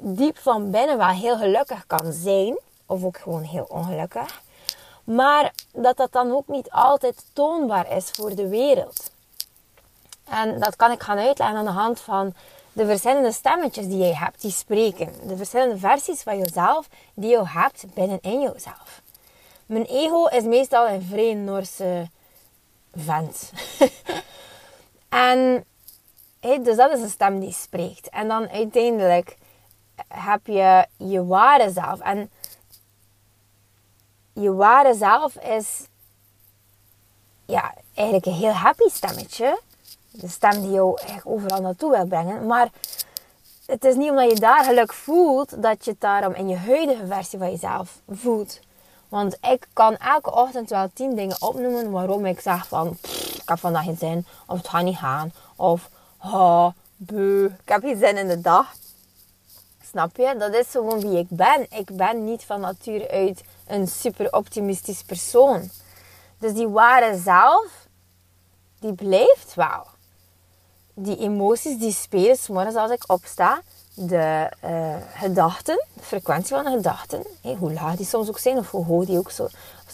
diep 0.00 0.38
van 0.38 0.70
binnen 0.70 0.98
wel 0.98 1.08
heel 1.08 1.36
gelukkig 1.36 1.86
kan 1.86 2.12
zijn. 2.12 2.58
Of 2.86 3.04
ook 3.04 3.18
gewoon 3.18 3.42
heel 3.42 3.66
ongelukkig. 3.68 4.42
Maar 5.04 5.52
dat 5.72 5.96
dat 5.96 6.12
dan 6.12 6.32
ook 6.32 6.48
niet 6.48 6.70
altijd 6.70 7.24
toonbaar 7.32 7.96
is 7.96 8.10
voor 8.10 8.34
de 8.34 8.48
wereld. 8.48 9.10
En 10.24 10.60
dat 10.60 10.76
kan 10.76 10.90
ik 10.90 11.02
gaan 11.02 11.18
uitleggen 11.18 11.56
aan 11.58 11.64
de 11.64 11.70
hand 11.70 12.00
van 12.00 12.34
de 12.72 12.86
verschillende 12.86 13.32
stemmetjes 13.32 13.86
die 13.86 13.98
je 13.98 14.16
hebt, 14.16 14.40
die 14.40 14.50
spreken. 14.50 15.12
De 15.26 15.36
verschillende 15.36 15.78
versies 15.78 16.22
van 16.22 16.38
jezelf 16.38 16.88
die 17.14 17.30
je 17.30 17.48
hebt 17.48 17.84
binnenin 17.94 18.40
jezelf. 18.40 19.02
Mijn 19.66 19.84
ego 19.84 20.26
is 20.26 20.42
meestal 20.42 20.88
een 20.88 21.02
vrij 21.02 21.34
Noorse 21.34 22.08
vent. 22.94 23.52
en 25.08 25.64
dus 26.40 26.76
dat 26.76 26.92
is 26.92 27.00
een 27.00 27.10
stem 27.10 27.40
die 27.40 27.52
spreekt. 27.52 28.08
En 28.08 28.28
dan 28.28 28.48
uiteindelijk 28.48 29.36
heb 30.08 30.46
je 30.46 30.86
je 30.96 31.26
ware 31.26 31.70
zelf. 31.70 32.00
En 32.00 32.30
je 34.32 34.52
ware 34.52 34.94
zelf 34.94 35.34
is 35.34 35.86
ja, 37.46 37.74
eigenlijk 37.94 38.26
een 38.26 38.32
heel 38.32 38.52
happy 38.52 38.88
stemmetje 38.88 39.60
de 40.10 40.28
stem 40.28 40.60
die 40.60 40.70
jou 40.70 41.00
echt 41.06 41.26
overal 41.26 41.60
naartoe 41.60 41.90
wil 41.90 42.06
brengen. 42.06 42.46
Maar 42.46 42.68
het 43.66 43.84
is 43.84 43.94
niet 43.94 44.10
omdat 44.10 44.30
je 44.30 44.40
daar 44.40 44.64
geluk 44.64 44.92
voelt, 44.92 45.62
dat 45.62 45.84
je 45.84 45.90
het 45.90 46.00
daarom 46.00 46.34
in 46.34 46.48
je 46.48 46.56
huidige 46.56 47.06
versie 47.06 47.38
van 47.38 47.50
jezelf 47.50 48.00
voelt. 48.08 48.60
Want 49.08 49.36
ik 49.40 49.66
kan 49.72 49.96
elke 49.96 50.34
ochtend 50.34 50.70
wel 50.70 50.90
tien 50.92 51.16
dingen 51.16 51.42
opnoemen 51.42 51.90
waarom 51.90 52.26
ik 52.26 52.40
zeg 52.40 52.68
van, 52.68 52.98
ik 53.34 53.42
heb 53.44 53.58
vandaag 53.58 53.84
geen 53.84 53.96
zin, 53.96 54.26
of 54.46 54.56
het 54.56 54.68
gaat 54.68 54.82
niet 54.82 54.96
gaan, 54.96 55.32
of, 55.56 55.88
oh, 56.24 56.66
beu, 56.96 57.44
ik 57.44 57.68
heb 57.68 57.80
geen 57.80 57.98
zin 57.98 58.16
in 58.16 58.28
de 58.28 58.40
dag. 58.40 58.74
Snap 59.90 60.16
je? 60.16 60.34
Dat 60.38 60.54
is 60.54 60.66
gewoon 60.70 61.00
wie 61.00 61.18
ik 61.18 61.26
ben. 61.28 61.66
Ik 61.70 61.96
ben 61.96 62.24
niet 62.24 62.44
van 62.44 62.60
nature 62.60 63.10
uit 63.10 63.40
een 63.66 63.88
super 63.88 64.32
optimistisch 64.32 65.02
persoon. 65.02 65.70
Dus 66.38 66.52
die 66.52 66.68
ware 66.68 67.18
zelf, 67.18 67.86
die 68.78 68.94
blijft 68.94 69.54
wel 69.54 69.86
die 70.94 71.18
emoties 71.18 71.78
die 71.78 71.92
spelen 71.92 72.36
morgens 72.48 72.74
als 72.74 72.90
ik 72.90 73.04
opsta. 73.06 73.62
De 73.94 74.50
uh, 74.64 74.96
gedachten, 75.14 75.84
de 75.94 76.02
frequentie 76.02 76.54
van 76.54 76.64
de 76.64 76.70
gedachten, 76.70 77.22
hoe 77.58 77.72
laag 77.72 77.96
die 77.96 78.06
soms 78.06 78.28
ook 78.28 78.38
zijn 78.38 78.58
of 78.58 78.70
hoe 78.70 78.84
hoog 78.84 79.04
die, 79.04 79.18
ook 79.18 79.30
zo, 79.30 79.48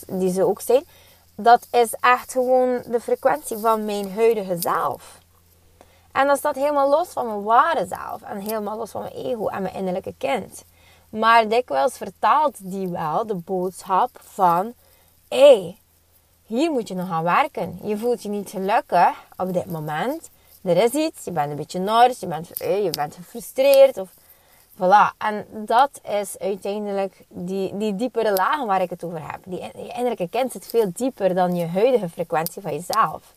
die 0.06 0.32
ze 0.32 0.44
ook 0.44 0.60
zijn. 0.60 0.84
Dat 1.34 1.66
is 1.70 1.94
echt 2.00 2.32
gewoon 2.32 2.82
de 2.86 3.00
frequentie 3.00 3.56
van 3.56 3.84
mijn 3.84 4.12
huidige 4.12 4.56
zelf. 4.60 5.18
En 6.16 6.26
dat 6.26 6.38
staat 6.38 6.54
helemaal 6.54 6.88
los 6.88 7.08
van 7.08 7.26
mijn 7.26 7.42
ware 7.42 7.86
zelf. 7.86 8.22
En 8.22 8.38
helemaal 8.38 8.76
los 8.76 8.90
van 8.90 9.02
mijn 9.02 9.14
ego 9.14 9.48
en 9.48 9.62
mijn 9.62 9.74
innerlijke 9.74 10.14
kind. 10.18 10.64
Maar 11.08 11.48
dikwijls 11.48 11.96
vertaalt 11.96 12.70
die 12.70 12.88
wel 12.88 13.26
de 13.26 13.34
boodschap 13.34 14.10
van... 14.22 14.74
Hé, 15.28 15.38
hey, 15.38 15.78
hier 16.46 16.70
moet 16.70 16.88
je 16.88 16.94
nog 16.94 17.10
aan 17.10 17.22
werken. 17.22 17.78
Je 17.82 17.98
voelt 17.98 18.22
je 18.22 18.28
niet 18.28 18.50
gelukkig 18.50 19.14
op 19.36 19.52
dit 19.52 19.66
moment 19.66 20.30
er 20.66 20.76
is 20.76 20.92
iets, 20.92 21.24
je 21.24 21.30
bent 21.30 21.50
een 21.50 21.56
beetje 21.56 21.78
nors, 21.78 22.20
je 22.20 22.26
bent, 22.26 22.50
eh, 22.60 22.84
je 22.84 22.90
bent 22.90 23.14
gefrustreerd. 23.14 23.98
Of, 23.98 24.08
voilà. 24.74 25.16
En 25.18 25.46
dat 25.50 26.00
is 26.20 26.38
uiteindelijk 26.38 27.24
die, 27.28 27.76
die 27.76 27.96
diepere 27.96 28.32
lagen 28.32 28.66
waar 28.66 28.82
ik 28.82 28.90
het 28.90 29.04
over 29.04 29.30
heb. 29.30 29.40
Die, 29.44 29.60
je 29.60 29.70
innerlijke 29.72 30.28
kind 30.28 30.52
zit 30.52 30.66
veel 30.66 30.90
dieper 30.92 31.34
dan 31.34 31.54
je 31.54 31.66
huidige 31.66 32.08
frequentie 32.08 32.62
van 32.62 32.72
jezelf. 32.72 33.34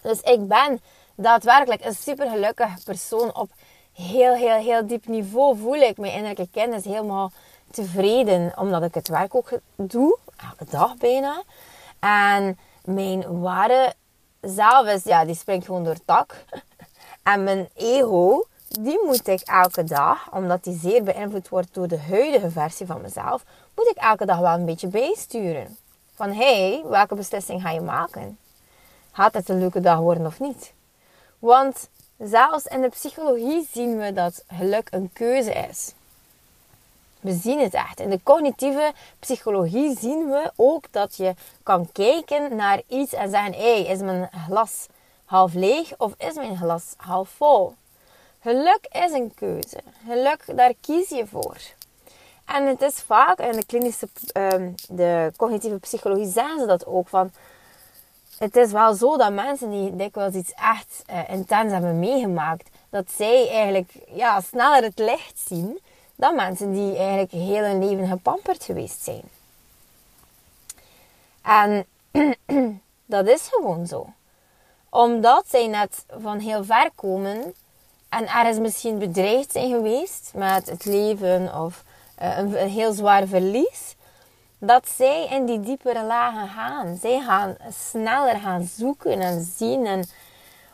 Dus 0.00 0.20
ik 0.20 0.48
ben 0.48 0.80
daadwerkelijk 1.22 1.84
een 1.84 1.94
super 1.94 2.30
gelukkige 2.30 2.82
persoon 2.84 3.34
op 3.34 3.50
heel, 3.92 4.34
heel, 4.34 4.58
heel 4.58 4.86
diep 4.86 5.06
niveau. 5.06 5.56
Voel 5.56 5.74
ik 5.74 5.98
mijn 5.98 6.12
innerlijke 6.12 6.48
kennis 6.52 6.84
helemaal 6.84 7.32
tevreden, 7.70 8.52
omdat 8.56 8.82
ik 8.82 8.94
het 8.94 9.08
werk 9.08 9.34
ook 9.34 9.50
doe, 9.76 10.18
elke 10.36 10.70
dag 10.70 10.96
bijna. 10.96 11.42
En 11.98 12.58
mijn 12.84 13.40
ware 13.40 13.94
zelf 14.40 14.86
is, 14.86 15.04
ja, 15.04 15.24
die 15.24 15.34
springt 15.34 15.66
gewoon 15.66 15.84
door 15.84 15.96
het. 16.06 16.34
En 17.22 17.44
mijn 17.44 17.68
ego, 17.74 18.46
die 18.68 19.00
moet 19.04 19.28
ik 19.28 19.40
elke 19.40 19.84
dag, 19.84 20.32
omdat 20.32 20.64
die 20.64 20.78
zeer 20.78 21.02
beïnvloed 21.02 21.48
wordt 21.48 21.74
door 21.74 21.88
de 21.88 21.98
huidige 21.98 22.50
versie 22.50 22.86
van 22.86 23.00
mezelf, 23.00 23.44
moet 23.74 23.88
ik 23.88 23.96
elke 23.96 24.24
dag 24.24 24.38
wel 24.38 24.54
een 24.54 24.64
beetje 24.64 24.88
bijsturen. 24.88 25.76
Van 26.14 26.32
hey, 26.32 26.84
welke 26.88 27.14
beslissing 27.14 27.62
ga 27.62 27.70
je 27.70 27.80
maken? 27.80 28.38
Gaat 29.12 29.34
het 29.34 29.48
een 29.48 29.58
leuke 29.58 29.80
dag 29.80 29.98
worden 29.98 30.26
of 30.26 30.40
niet? 30.40 30.72
Want 31.40 31.88
zelfs 32.18 32.66
in 32.66 32.80
de 32.80 32.88
psychologie 32.88 33.68
zien 33.72 33.98
we 33.98 34.12
dat 34.12 34.44
geluk 34.48 34.88
een 34.90 35.10
keuze 35.12 35.52
is. 35.52 35.92
We 37.20 37.32
zien 37.32 37.60
het 37.60 37.74
echt. 37.74 38.00
In 38.00 38.10
de 38.10 38.20
cognitieve 38.22 38.92
psychologie 39.18 39.98
zien 39.98 40.30
we 40.30 40.52
ook 40.56 40.84
dat 40.90 41.16
je 41.16 41.34
kan 41.62 41.92
kijken 41.92 42.56
naar 42.56 42.82
iets 42.86 43.12
en 43.12 43.30
zeggen: 43.30 43.52
hé, 43.52 43.82
hey, 43.82 43.92
is 43.92 44.00
mijn 44.00 44.30
glas 44.46 44.86
half 45.24 45.54
leeg 45.54 45.92
of 45.98 46.14
is 46.18 46.34
mijn 46.34 46.56
glas 46.56 46.94
half 46.96 47.28
vol? 47.28 47.74
Geluk 48.40 48.86
is 48.90 49.12
een 49.12 49.34
keuze. 49.34 49.80
Geluk, 50.06 50.56
daar 50.56 50.74
kies 50.80 51.08
je 51.08 51.26
voor. 51.26 51.56
En 52.44 52.66
het 52.66 52.82
is 52.82 52.94
vaak, 52.94 53.38
in 53.38 53.52
de 53.52 53.66
klinische, 53.66 54.08
um, 54.36 54.74
de 54.88 55.32
cognitieve 55.36 55.78
psychologie 55.78 56.26
zeggen 56.26 56.60
ze 56.60 56.66
dat 56.66 56.86
ook, 56.86 57.08
van 57.08 57.30
het 58.40 58.56
is 58.56 58.72
wel 58.72 58.94
zo 58.94 59.16
dat 59.16 59.32
mensen 59.32 59.70
die 59.70 59.96
dikwijls 59.96 60.34
iets 60.34 60.52
echt 60.52 61.02
uh, 61.10 61.28
intens 61.28 61.72
hebben 61.72 61.98
meegemaakt, 61.98 62.68
dat 62.90 63.10
zij 63.16 63.48
eigenlijk 63.50 63.92
ja, 64.06 64.40
sneller 64.40 64.82
het 64.82 64.98
licht 64.98 65.38
zien 65.48 65.80
dan 66.14 66.34
mensen 66.34 66.72
die 66.72 66.96
eigenlijk 66.96 67.30
heel 67.30 67.64
hun 67.64 67.88
leven 67.88 68.08
gepamperd 68.08 68.64
geweest 68.64 69.02
zijn. 69.02 69.22
En 71.42 71.86
dat 73.06 73.26
is 73.28 73.48
gewoon 73.48 73.86
zo. 73.86 74.06
Omdat 74.88 75.44
zij 75.48 75.66
net 75.66 76.04
van 76.18 76.38
heel 76.38 76.64
ver 76.64 76.90
komen 76.94 77.54
en 78.08 78.26
ergens 78.26 78.58
misschien 78.58 78.98
bedreigd 78.98 79.52
zijn 79.52 79.70
geweest 79.70 80.30
met 80.34 80.70
het 80.70 80.84
leven 80.84 81.54
of 81.54 81.84
uh, 82.22 82.38
een, 82.38 82.62
een 82.62 82.68
heel 82.68 82.92
zwaar 82.92 83.26
verlies, 83.26 83.94
dat 84.60 84.88
zij 84.88 85.26
in 85.30 85.44
die 85.44 85.60
diepere 85.60 86.04
lagen 86.04 86.48
gaan. 86.48 86.96
Zij 87.00 87.20
gaan 87.20 87.56
sneller 87.72 88.36
gaan 88.36 88.62
zoeken 88.62 89.20
en 89.20 89.42
zien. 89.42 89.86
En 89.86 90.08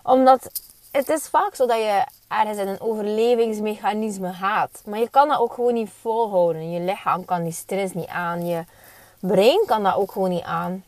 omdat 0.02 0.50
het 0.90 1.08
is 1.08 1.28
vaak 1.28 1.54
zo 1.54 1.66
dat 1.66 1.76
je 1.76 2.04
ergens 2.28 2.58
in 2.58 2.68
een 2.68 2.80
overlevingsmechanisme 2.80 4.32
gaat. 4.32 4.82
Maar 4.84 4.98
je 4.98 5.10
kan 5.10 5.28
dat 5.28 5.38
ook 5.38 5.52
gewoon 5.52 5.74
niet 5.74 5.90
volhouden. 6.00 6.70
Je 6.70 6.80
lichaam 6.80 7.24
kan 7.24 7.42
die 7.42 7.52
stress 7.52 7.94
niet 7.94 8.08
aan. 8.08 8.46
Je 8.46 8.64
brein 9.20 9.62
kan 9.66 9.82
dat 9.82 9.94
ook 9.94 10.12
gewoon 10.12 10.30
niet 10.30 10.44
aan. 10.44 10.84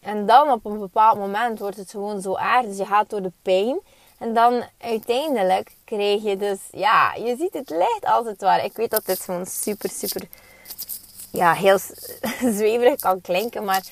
En 0.00 0.26
dan 0.26 0.50
op 0.50 0.64
een 0.64 0.78
bepaald 0.78 1.18
moment 1.18 1.58
wordt 1.58 1.76
het 1.76 1.90
gewoon 1.90 2.20
zo 2.20 2.36
erg. 2.36 2.66
Dus 2.66 2.76
je 2.76 2.86
gaat 2.86 3.10
door 3.10 3.22
de 3.22 3.32
pijn. 3.42 3.78
En 4.18 4.34
dan 4.34 4.64
uiteindelijk 4.78 5.72
krijg 5.84 6.22
je 6.22 6.36
dus, 6.36 6.58
ja, 6.72 7.14
je 7.14 7.36
ziet 7.36 7.52
het 7.52 7.70
licht 7.70 8.04
als 8.04 8.26
het 8.26 8.40
ware. 8.40 8.64
Ik 8.64 8.76
weet 8.76 8.90
dat 8.90 9.06
dit 9.06 9.20
gewoon 9.20 9.46
super, 9.46 9.90
super, 9.90 10.28
ja, 11.36 11.52
heel 11.52 11.78
zweverig 12.58 13.00
kan 13.00 13.20
klinken. 13.20 13.64
Maar 13.64 13.82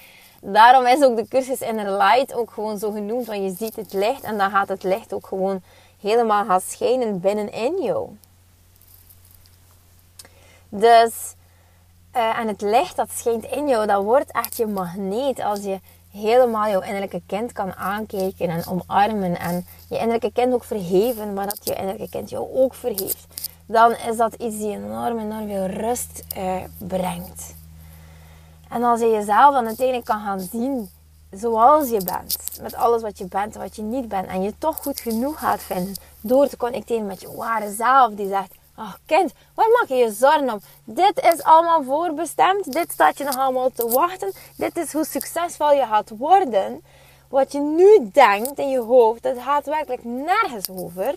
daarom 0.40 0.86
is 0.86 1.02
ook 1.02 1.16
de 1.16 1.28
cursus 1.28 1.60
Inner 1.60 1.96
Light 1.96 2.34
ook 2.34 2.50
gewoon 2.50 2.78
zo 2.78 2.90
genoemd. 2.90 3.26
Want 3.26 3.42
je 3.42 3.54
ziet 3.64 3.76
het 3.76 3.92
licht 3.92 4.22
en 4.22 4.38
dan 4.38 4.50
gaat 4.50 4.68
het 4.68 4.82
licht 4.82 5.12
ook 5.12 5.26
gewoon 5.26 5.62
helemaal 6.00 6.44
gaan 6.44 6.60
schijnen 6.60 7.20
binnenin 7.20 7.82
jou. 7.82 8.08
Dus, 10.68 11.34
uh, 12.16 12.38
en 12.38 12.48
het 12.48 12.60
licht 12.60 12.96
dat 12.96 13.08
schijnt 13.14 13.44
in 13.44 13.68
jou, 13.68 13.86
dat 13.86 14.02
wordt 14.02 14.32
echt 14.32 14.56
je 14.56 14.66
magneet 14.66 15.40
als 15.40 15.62
je 15.62 15.80
helemaal 16.12 16.68
jouw 16.68 16.80
innerlijke 16.80 17.22
kind 17.26 17.52
kan 17.52 17.74
aankijken 17.74 18.48
en 18.48 18.66
omarmen. 18.66 19.38
En 19.38 19.66
je 19.88 19.94
innerlijke 19.94 20.32
kind 20.32 20.52
ook 20.52 20.64
vergeven, 20.64 21.34
maar 21.34 21.46
dat 21.46 21.58
je 21.62 21.74
innerlijke 21.74 22.08
kind 22.08 22.30
jou 22.30 22.54
ook 22.54 22.74
vergeeft. 22.74 23.26
Dan 23.66 23.92
is 23.92 24.16
dat 24.16 24.34
iets 24.34 24.56
die 24.58 24.70
enorm, 24.70 25.18
enorm 25.18 25.48
veel 25.48 25.66
rust 25.66 26.24
uh, 26.36 26.62
brengt. 26.78 27.54
En 28.68 28.82
als 28.82 29.00
je 29.00 29.10
jezelf 29.10 29.54
dan 29.54 29.66
uiteindelijk 29.66 30.06
kan 30.06 30.20
gaan 30.20 30.40
zien 30.40 30.90
zoals 31.30 31.88
je 31.88 32.00
bent. 32.04 32.36
Met 32.60 32.74
alles 32.74 33.02
wat 33.02 33.18
je 33.18 33.26
bent 33.26 33.54
en 33.54 33.60
wat 33.60 33.76
je 33.76 33.82
niet 33.82 34.08
bent. 34.08 34.26
En 34.26 34.42
je 34.42 34.54
toch 34.58 34.76
goed 34.76 35.00
genoeg 35.00 35.38
gaat 35.38 35.62
vinden. 35.62 35.94
Door 36.20 36.48
te 36.48 36.56
connecteren 36.56 37.06
met 37.06 37.20
je 37.20 37.36
ware 37.36 37.72
zelf. 37.72 38.12
Die 38.14 38.28
zegt, 38.28 38.54
oh 38.76 38.92
kind, 39.06 39.32
waar 39.54 39.68
maak 39.68 39.88
je 39.88 39.94
je 39.94 40.12
zorgen 40.12 40.52
om? 40.52 40.60
Dit 40.84 41.20
is 41.32 41.42
allemaal 41.42 41.82
voorbestemd. 41.82 42.72
Dit 42.72 42.92
staat 42.92 43.18
je 43.18 43.24
nog 43.24 43.36
allemaal 43.36 43.70
te 43.70 43.88
wachten. 43.88 44.32
Dit 44.56 44.76
is 44.76 44.92
hoe 44.92 45.04
succesvol 45.04 45.72
je 45.72 45.86
gaat 45.86 46.10
worden. 46.18 46.84
Wat 47.28 47.52
je 47.52 47.60
nu 47.60 48.10
denkt 48.12 48.58
in 48.58 48.68
je 48.68 48.80
hoofd, 48.80 49.22
dat 49.22 49.38
gaat 49.38 49.66
werkelijk 49.66 50.04
nergens 50.04 50.68
over. 50.70 51.14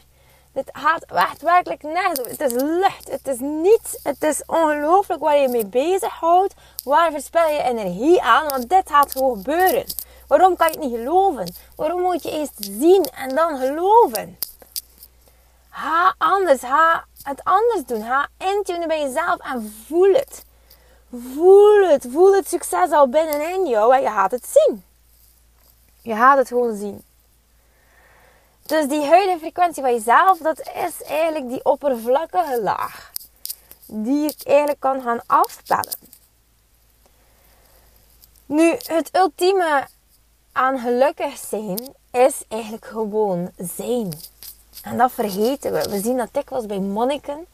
Dit 0.58 0.70
gaat 0.72 1.04
echt 1.04 1.42
werkelijk 1.42 1.84
nergens. 1.84 2.20
Het 2.20 2.42
is 2.42 2.52
lucht. 2.52 3.10
Het 3.12 3.28
is 3.28 3.40
niets. 3.40 4.00
Het 4.04 4.24
is 4.24 4.44
ongelooflijk 4.46 5.22
waar 5.22 5.38
je 5.38 5.48
mee 5.48 5.66
bezighoudt. 5.66 6.54
Waar 6.84 7.12
verspil 7.12 7.48
je 7.48 7.64
energie 7.64 8.22
aan? 8.22 8.48
Want 8.48 8.70
dit 8.70 8.90
gaat 8.90 9.12
gewoon 9.12 9.38
gebeuren. 9.38 9.86
Waarom 10.28 10.56
kan 10.56 10.68
je 10.68 10.74
het 10.74 10.82
niet 10.82 10.98
geloven? 11.00 11.54
Waarom 11.76 12.02
moet 12.02 12.24
je 12.24 12.32
eerst 12.32 12.54
zien 12.58 13.04
en 13.04 13.36
dan 13.36 13.58
geloven? 13.58 14.38
Ga 15.70 16.16
anders. 16.18 16.62
Ga 16.62 17.06
het 17.22 17.44
anders 17.44 17.86
doen. 17.86 18.02
Ga 18.02 18.28
intunen 18.38 18.88
bij 18.88 19.02
jezelf 19.02 19.38
en 19.40 19.74
voel 19.88 20.14
het. 20.14 20.46
Voel 21.12 21.90
het. 21.90 22.08
Voel 22.12 22.34
het 22.34 22.48
succes 22.48 22.92
al 22.92 23.10
binnenin 23.10 23.68
jou 23.68 23.96
en 23.96 24.02
je 24.02 24.10
gaat 24.10 24.32
het 24.32 24.48
zien. 24.48 24.84
Je 26.02 26.16
gaat 26.16 26.38
het 26.38 26.48
gewoon 26.48 26.76
zien. 26.76 27.04
Dus 28.68 28.88
die 28.88 29.06
huidige 29.06 29.40
frequentie 29.40 29.84
van 29.84 29.94
jezelf, 29.94 30.38
dat 30.38 30.60
is 30.60 31.04
eigenlijk 31.04 31.50
die 31.50 31.66
oppervlakkige 31.66 32.62
laag. 32.62 33.12
Die 33.86 34.30
ik 34.30 34.42
eigenlijk 34.44 34.80
kan 34.80 35.02
gaan 35.02 35.20
afpellen. 35.26 35.98
Nu, 38.46 38.70
het 38.86 39.10
ultieme 39.16 39.88
aan 40.52 40.80
gelukkig 40.80 41.38
zijn 41.38 41.96
is 42.12 42.44
eigenlijk 42.48 42.86
gewoon 42.86 43.52
zijn. 43.58 44.14
En 44.84 44.98
dat 44.98 45.12
vergeten 45.12 45.72
we. 45.72 45.90
We 45.90 46.00
zien 46.00 46.18
dat 46.18 46.30
dikwijls 46.32 46.66
bij 46.66 46.80
monniken. 46.80 47.46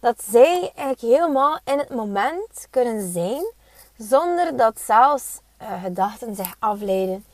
Dat 0.00 0.24
zij 0.30 0.72
eigenlijk 0.74 1.00
helemaal 1.00 1.58
in 1.64 1.78
het 1.78 1.90
moment 1.90 2.66
kunnen 2.70 3.12
zijn. 3.12 3.52
Zonder 3.98 4.56
dat 4.56 4.80
zelfs 4.80 5.24
uh, 5.62 5.82
gedachten 5.82 6.34
zich 6.36 6.56
afleiden. 6.58 7.24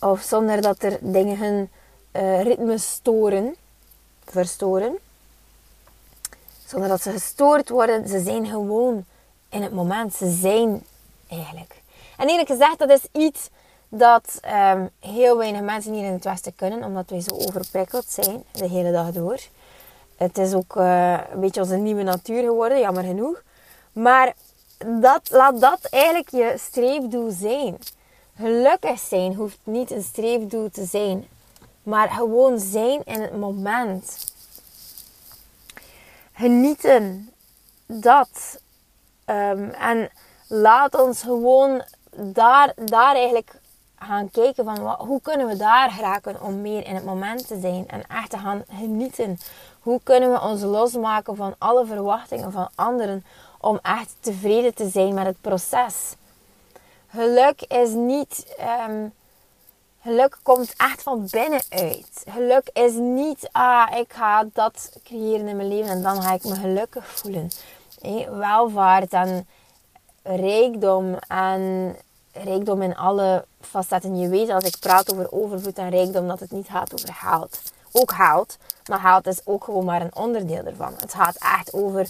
Of 0.00 0.20
zonder 0.20 0.60
dat 0.60 0.82
er 0.82 0.98
dingen 1.00 1.38
hun 1.38 1.70
uh, 2.12 2.42
ritme 2.42 2.78
storen. 2.78 3.56
Verstoren. 4.24 4.98
Zonder 6.66 6.88
dat 6.88 7.02
ze 7.02 7.10
gestoord 7.10 7.68
worden. 7.68 8.08
Ze 8.08 8.20
zijn 8.20 8.46
gewoon 8.46 9.04
in 9.48 9.62
het 9.62 9.72
moment. 9.72 10.14
Ze 10.14 10.30
zijn 10.30 10.84
eigenlijk. 11.28 11.82
En 12.16 12.28
eerlijk 12.28 12.48
gezegd, 12.48 12.78
dat 12.78 12.90
is 12.90 13.06
iets 13.12 13.48
dat 13.88 14.40
um, 14.72 14.90
heel 15.00 15.36
weinig 15.36 15.60
mensen 15.60 15.92
hier 15.92 16.04
in 16.04 16.12
het 16.12 16.24
Westen 16.24 16.54
kunnen, 16.54 16.84
omdat 16.84 17.10
wij 17.10 17.20
zo 17.20 17.34
overprikkeld 17.34 18.06
zijn 18.08 18.44
de 18.52 18.68
hele 18.68 18.92
dag 18.92 19.10
door. 19.10 19.38
Het 20.16 20.38
is 20.38 20.54
ook 20.54 20.76
uh, 20.76 21.18
een 21.32 21.40
beetje 21.40 21.60
onze 21.60 21.76
nieuwe 21.76 22.02
natuur 22.02 22.42
geworden, 22.42 22.80
jammer 22.80 23.04
genoeg. 23.04 23.42
Maar 23.92 24.34
dat, 24.86 25.30
laat 25.30 25.60
dat 25.60 25.84
eigenlijk 25.90 26.30
je 26.30 26.54
streefdoel 26.58 27.30
zijn. 27.30 27.78
Gelukkig 28.36 28.98
zijn 28.98 29.34
hoeft 29.34 29.58
niet 29.62 29.90
een 29.90 30.02
streefdoel 30.02 30.70
te 30.70 30.84
zijn, 30.84 31.26
maar 31.82 32.08
gewoon 32.08 32.58
zijn 32.58 33.02
in 33.04 33.20
het 33.20 33.36
moment. 33.36 34.24
Genieten, 36.32 37.30
dat. 37.86 38.60
Um, 39.26 39.70
en 39.70 40.10
laat 40.46 41.00
ons 41.00 41.22
gewoon 41.22 41.82
daar, 42.16 42.72
daar 42.84 43.14
eigenlijk 43.14 43.54
gaan 43.98 44.30
kijken 44.30 44.64
van 44.64 44.78
hoe 44.78 45.20
kunnen 45.20 45.46
we 45.46 45.56
daar 45.56 45.90
geraken 45.90 46.42
om 46.42 46.60
meer 46.60 46.86
in 46.86 46.94
het 46.94 47.04
moment 47.04 47.46
te 47.46 47.60
zijn 47.60 47.88
en 47.88 48.02
echt 48.08 48.30
te 48.30 48.38
gaan 48.38 48.64
genieten. 48.72 49.38
Hoe 49.80 50.00
kunnen 50.02 50.32
we 50.32 50.40
ons 50.40 50.62
losmaken 50.62 51.36
van 51.36 51.54
alle 51.58 51.86
verwachtingen 51.86 52.52
van 52.52 52.68
anderen 52.74 53.24
om 53.60 53.78
echt 53.82 54.14
tevreden 54.20 54.74
te 54.74 54.88
zijn 54.88 55.14
met 55.14 55.26
het 55.26 55.40
proces. 55.40 56.14
Geluk 57.10 57.62
is 57.62 57.90
niet. 57.90 58.56
Um, 58.88 59.12
geluk 60.02 60.38
komt 60.42 60.74
echt 60.76 61.02
van 61.02 61.28
binnenuit. 61.30 62.24
Geluk 62.28 62.70
is 62.72 62.92
niet, 62.92 63.48
ah, 63.52 63.96
ik 63.96 64.12
ga 64.12 64.46
dat 64.52 64.90
creëren 65.04 65.48
in 65.48 65.56
mijn 65.56 65.68
leven 65.68 65.90
en 65.90 66.02
dan 66.02 66.22
ga 66.22 66.32
ik 66.32 66.44
me 66.44 66.54
gelukkig 66.54 67.06
voelen. 67.06 67.50
welvaart 68.30 69.12
en 69.12 69.48
rijkdom 70.22 71.14
en 71.28 71.96
rijkdom 72.32 72.82
in 72.82 72.96
alle 72.96 73.44
facetten. 73.60 74.18
Je 74.18 74.28
weet 74.28 74.50
als 74.50 74.64
ik 74.64 74.78
praat 74.80 75.12
over 75.12 75.32
overvloed 75.32 75.78
en 75.78 75.90
rijkdom 75.90 76.28
dat 76.28 76.40
het 76.40 76.50
niet 76.50 76.68
gaat 76.68 76.94
over 76.94 77.14
geld. 77.14 77.60
Ook 77.92 78.12
geld, 78.12 78.56
maar 78.88 78.98
geld 78.98 79.26
is 79.26 79.40
ook 79.44 79.64
gewoon 79.64 79.84
maar 79.84 80.00
een 80.00 80.14
onderdeel 80.14 80.64
ervan. 80.64 80.92
Het 80.96 81.14
gaat 81.14 81.36
echt 81.36 81.72
over 81.72 82.08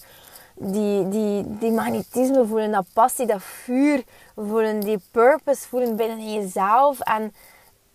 die, 0.54 1.08
die, 1.08 1.58
die 1.58 1.72
magnetisme 1.72 2.46
voelen, 2.46 2.70
dat 2.70 2.86
passie, 2.92 3.26
dat 3.26 3.42
vuur 3.42 4.04
voelen, 4.36 4.80
die 4.80 5.00
purpose 5.10 5.68
voelen 5.68 5.96
binnen 5.96 6.32
jezelf. 6.32 7.00
En 7.00 7.34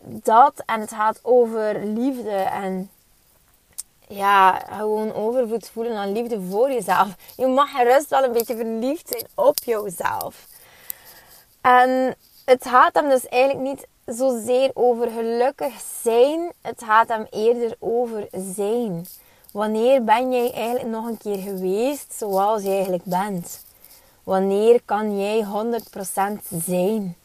dat, 0.05 0.63
en 0.65 0.79
het 0.79 0.91
gaat 0.91 1.19
over 1.23 1.85
liefde 1.85 2.29
en 2.31 2.89
ja, 4.07 4.59
gewoon 4.71 5.13
overvloed 5.13 5.69
voelen 5.69 5.97
aan 5.97 6.11
liefde 6.11 6.41
voor 6.41 6.71
jezelf. 6.71 7.15
Je 7.37 7.47
mag 7.47 7.71
gerust 7.71 8.09
wel 8.09 8.23
een 8.23 8.31
beetje 8.31 8.55
verliefd 8.55 9.07
zijn 9.07 9.27
op 9.35 9.57
jezelf. 9.63 10.47
En 11.61 12.15
het 12.45 12.67
gaat 12.67 12.93
hem 12.93 13.09
dus 13.09 13.27
eigenlijk 13.27 13.63
niet 13.63 13.87
zozeer 14.05 14.71
over 14.73 15.09
gelukkig 15.09 15.73
zijn. 16.01 16.51
Het 16.61 16.83
gaat 16.83 17.07
hem 17.07 17.27
eerder 17.29 17.75
over 17.79 18.27
zijn. 18.31 19.05
Wanneer 19.51 20.03
ben 20.03 20.31
jij 20.31 20.51
eigenlijk 20.51 20.87
nog 20.87 21.05
een 21.05 21.17
keer 21.17 21.37
geweest 21.37 22.13
zoals 22.13 22.63
je 22.63 22.69
eigenlijk 22.69 23.03
bent? 23.03 23.63
Wanneer 24.23 24.81
kan 24.85 25.19
jij 25.19 25.45
100% 25.45 26.47
zijn? 26.65 27.15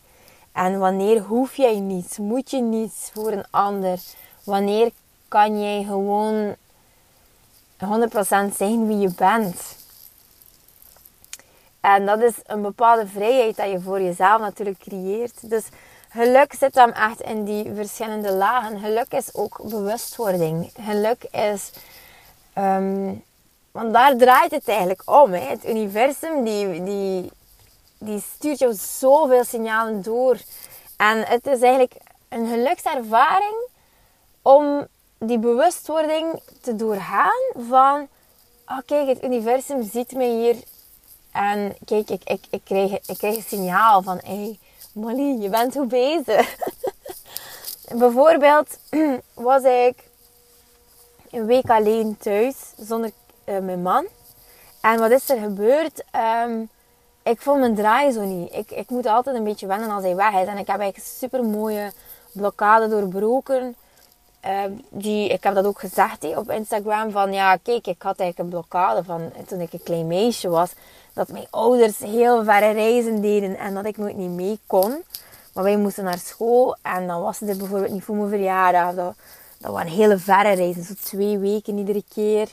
En 0.64 0.78
wanneer 0.78 1.20
hoef 1.20 1.56
jij 1.56 1.78
niets, 1.78 2.18
moet 2.18 2.50
je 2.50 2.60
niets 2.60 3.10
voor 3.12 3.32
een 3.32 3.44
ander? 3.50 4.00
Wanneer 4.44 4.90
kan 5.28 5.60
jij 5.60 5.82
gewoon 5.82 6.54
100% 7.84 8.56
zijn 8.56 8.86
wie 8.86 8.98
je 8.98 9.14
bent? 9.16 9.76
En 11.80 12.06
dat 12.06 12.22
is 12.22 12.34
een 12.46 12.62
bepaalde 12.62 13.06
vrijheid 13.06 13.56
dat 13.56 13.70
je 13.70 13.80
voor 13.80 14.00
jezelf 14.00 14.40
natuurlijk 14.40 14.78
creëert. 14.78 15.50
Dus 15.50 15.64
geluk 16.10 16.54
zit 16.58 16.74
dan 16.74 16.92
echt 16.92 17.20
in 17.20 17.44
die 17.44 17.74
verschillende 17.74 18.32
lagen. 18.32 18.78
Geluk 18.78 19.12
is 19.12 19.34
ook 19.34 19.60
bewustwording. 19.62 20.72
Geluk 20.80 21.24
is. 21.24 21.70
Um, 22.58 23.22
want 23.70 23.92
daar 23.92 24.16
draait 24.16 24.50
het 24.50 24.68
eigenlijk 24.68 25.02
om. 25.04 25.32
Hè. 25.32 25.40
Het 25.40 25.68
universum 25.68 26.44
die, 26.44 26.82
die, 26.82 27.30
die 28.00 28.20
stuurt 28.34 28.58
jou 28.58 28.74
zoveel 28.74 29.44
signalen 29.44 30.02
door. 30.02 30.36
En 30.96 31.26
het 31.26 31.46
is 31.46 31.60
eigenlijk 31.60 31.94
een 32.28 32.46
gelukservaring 32.46 33.68
om 34.42 34.86
die 35.18 35.38
bewustwording 35.38 36.42
te 36.60 36.76
doorgaan 36.76 37.52
van... 37.68 38.08
Oh 38.66 38.78
kijk, 38.86 39.08
het 39.08 39.24
universum 39.24 39.82
ziet 39.82 40.12
me 40.12 40.24
hier. 40.24 40.56
En 41.32 41.76
kijk, 41.84 42.10
ik, 42.10 42.22
ik, 42.24 42.44
ik, 42.50 42.60
krijg, 42.64 42.92
ik 42.92 43.18
krijg 43.18 43.36
een 43.36 43.42
signaal 43.42 44.02
van... 44.02 44.18
Hé, 44.24 44.34
hey, 44.34 44.58
Molly, 44.92 45.42
je 45.42 45.48
bent 45.48 45.76
goed 45.76 45.88
bezig. 45.88 46.56
Bijvoorbeeld 48.02 48.78
was 49.34 49.62
ik 49.62 49.94
een 51.30 51.46
week 51.46 51.70
alleen 51.70 52.16
thuis 52.16 52.56
zonder 52.76 53.10
uh, 53.44 53.58
mijn 53.58 53.82
man. 53.82 54.06
En 54.80 54.98
wat 54.98 55.10
is 55.10 55.30
er 55.30 55.38
gebeurd? 55.38 56.04
Um, 56.46 56.70
ik 57.30 57.40
vond 57.40 57.60
mijn 57.60 57.74
draai 57.74 58.10
zo 58.10 58.24
niet. 58.24 58.54
Ik, 58.54 58.70
ik 58.70 58.90
moet 58.90 59.06
altijd 59.06 59.36
een 59.36 59.44
beetje 59.44 59.66
wennen 59.66 59.90
als 59.90 60.02
hij 60.02 60.16
weg 60.16 60.32
is. 60.32 60.46
En 60.46 60.58
ik 60.58 60.66
heb 60.66 60.80
eigenlijk 60.80 61.10
super 61.18 61.44
mooie 61.44 61.92
blokkade 62.32 62.88
doorbroken. 62.88 63.74
Uh, 64.46 64.62
die, 64.88 65.28
ik 65.28 65.42
heb 65.42 65.54
dat 65.54 65.64
ook 65.64 65.80
gezegd 65.80 66.36
op 66.36 66.50
Instagram. 66.50 67.10
Van 67.10 67.32
ja, 67.32 67.56
kijk, 67.56 67.86
ik 67.86 68.02
had 68.02 68.18
eigenlijk 68.18 68.38
een 68.38 68.48
blokkade 68.48 69.04
van 69.04 69.32
toen 69.46 69.60
ik 69.60 69.72
een 69.72 69.82
klein 69.82 70.06
meisje 70.06 70.48
was. 70.48 70.72
Dat 71.12 71.28
mijn 71.28 71.46
ouders 71.50 71.98
heel 71.98 72.44
verre 72.44 72.70
reizen 72.70 73.20
deden 73.20 73.58
en 73.58 73.74
dat 73.74 73.84
ik 73.84 73.96
nooit 73.96 74.16
niet 74.16 74.30
mee 74.30 74.60
kon. 74.66 75.02
Maar 75.54 75.64
wij 75.64 75.76
moesten 75.76 76.04
naar 76.04 76.18
school 76.18 76.76
en 76.82 77.06
dan 77.06 77.20
was 77.20 77.38
het 77.38 77.58
bijvoorbeeld 77.58 77.92
niet 77.92 78.04
voor 78.04 78.16
mijn 78.16 78.28
verjaardag. 78.28 78.94
Dat, 78.94 79.14
dat 79.58 79.72
waren 79.72 79.90
hele 79.90 80.18
verre 80.18 80.52
reizen, 80.52 80.84
zo 80.84 80.94
twee 81.04 81.38
weken 81.38 81.78
iedere 81.78 82.04
keer. 82.14 82.48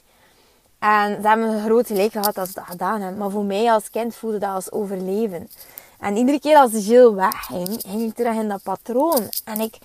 En 0.79 1.21
ze 1.21 1.27
hebben 1.27 1.47
een 1.47 1.63
groot 1.63 1.87
gelijk 1.87 2.11
gehad 2.11 2.35
dat 2.35 2.47
ze 2.47 2.53
dat 2.53 2.63
gedaan 2.63 3.01
hebben. 3.01 3.19
Maar 3.19 3.29
voor 3.29 3.45
mij 3.45 3.71
als 3.71 3.89
kind 3.89 4.15
voelde 4.15 4.37
dat 4.37 4.49
als 4.49 4.71
overleven. 4.71 5.49
En 5.99 6.17
iedere 6.17 6.39
keer 6.39 6.57
als 6.57 6.71
de 6.71 6.81
Jill 6.81 7.13
wegging, 7.13 7.81
ging 7.87 8.01
ik 8.01 8.15
terug 8.15 8.35
in 8.35 8.47
dat 8.47 8.63
patroon. 8.63 9.29
En 9.43 9.59
ik, 9.59 9.77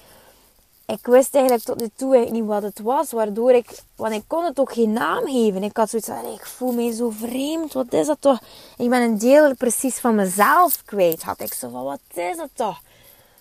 ik 0.86 1.06
wist 1.06 1.34
eigenlijk 1.34 1.64
tot 1.64 1.80
nu 1.80 1.88
toe 1.96 2.30
niet 2.30 2.44
wat 2.44 2.62
het 2.62 2.80
was. 2.80 3.12
Waardoor 3.12 3.52
ik, 3.52 3.78
want 3.96 4.14
ik 4.14 4.22
kon 4.26 4.44
het 4.44 4.60
ook 4.60 4.72
geen 4.72 4.92
naam 4.92 5.24
geven. 5.26 5.62
Ik 5.62 5.76
had 5.76 5.90
zoiets 5.90 6.08
van, 6.08 6.32
ik 6.32 6.46
voel 6.46 6.72
me 6.72 6.94
zo 6.94 7.10
vreemd. 7.10 7.72
Wat 7.72 7.92
is 7.92 8.06
dat 8.06 8.20
toch? 8.20 8.38
Ik 8.76 8.90
ben 8.90 9.02
een 9.02 9.18
deel 9.18 9.54
precies 9.54 9.98
van 9.98 10.14
mezelf 10.14 10.82
kwijt. 10.84 11.22
Had 11.22 11.40
ik 11.40 11.54
zo 11.54 11.68
van, 11.68 11.84
wat 11.84 12.00
is 12.14 12.36
dat 12.36 12.50
toch? 12.54 12.80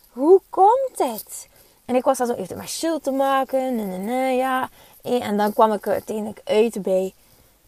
Hoe 0.09 0.41
komt 0.49 0.91
het? 0.97 1.47
En 1.85 1.95
ik 1.95 2.03
was 2.03 2.17
dan 2.17 2.27
zo, 2.27 2.35
heeft 2.35 2.49
het 2.49 2.57
met 2.57 2.79
Jill 2.79 2.99
te 2.99 3.11
maken? 3.11 3.75
Nee, 4.05 4.37
ja. 4.37 4.69
En 5.01 5.37
dan 5.37 5.53
kwam 5.53 5.73
ik 5.73 5.87
uiteindelijk 5.87 6.41
uit 6.43 6.81
bij 6.81 7.13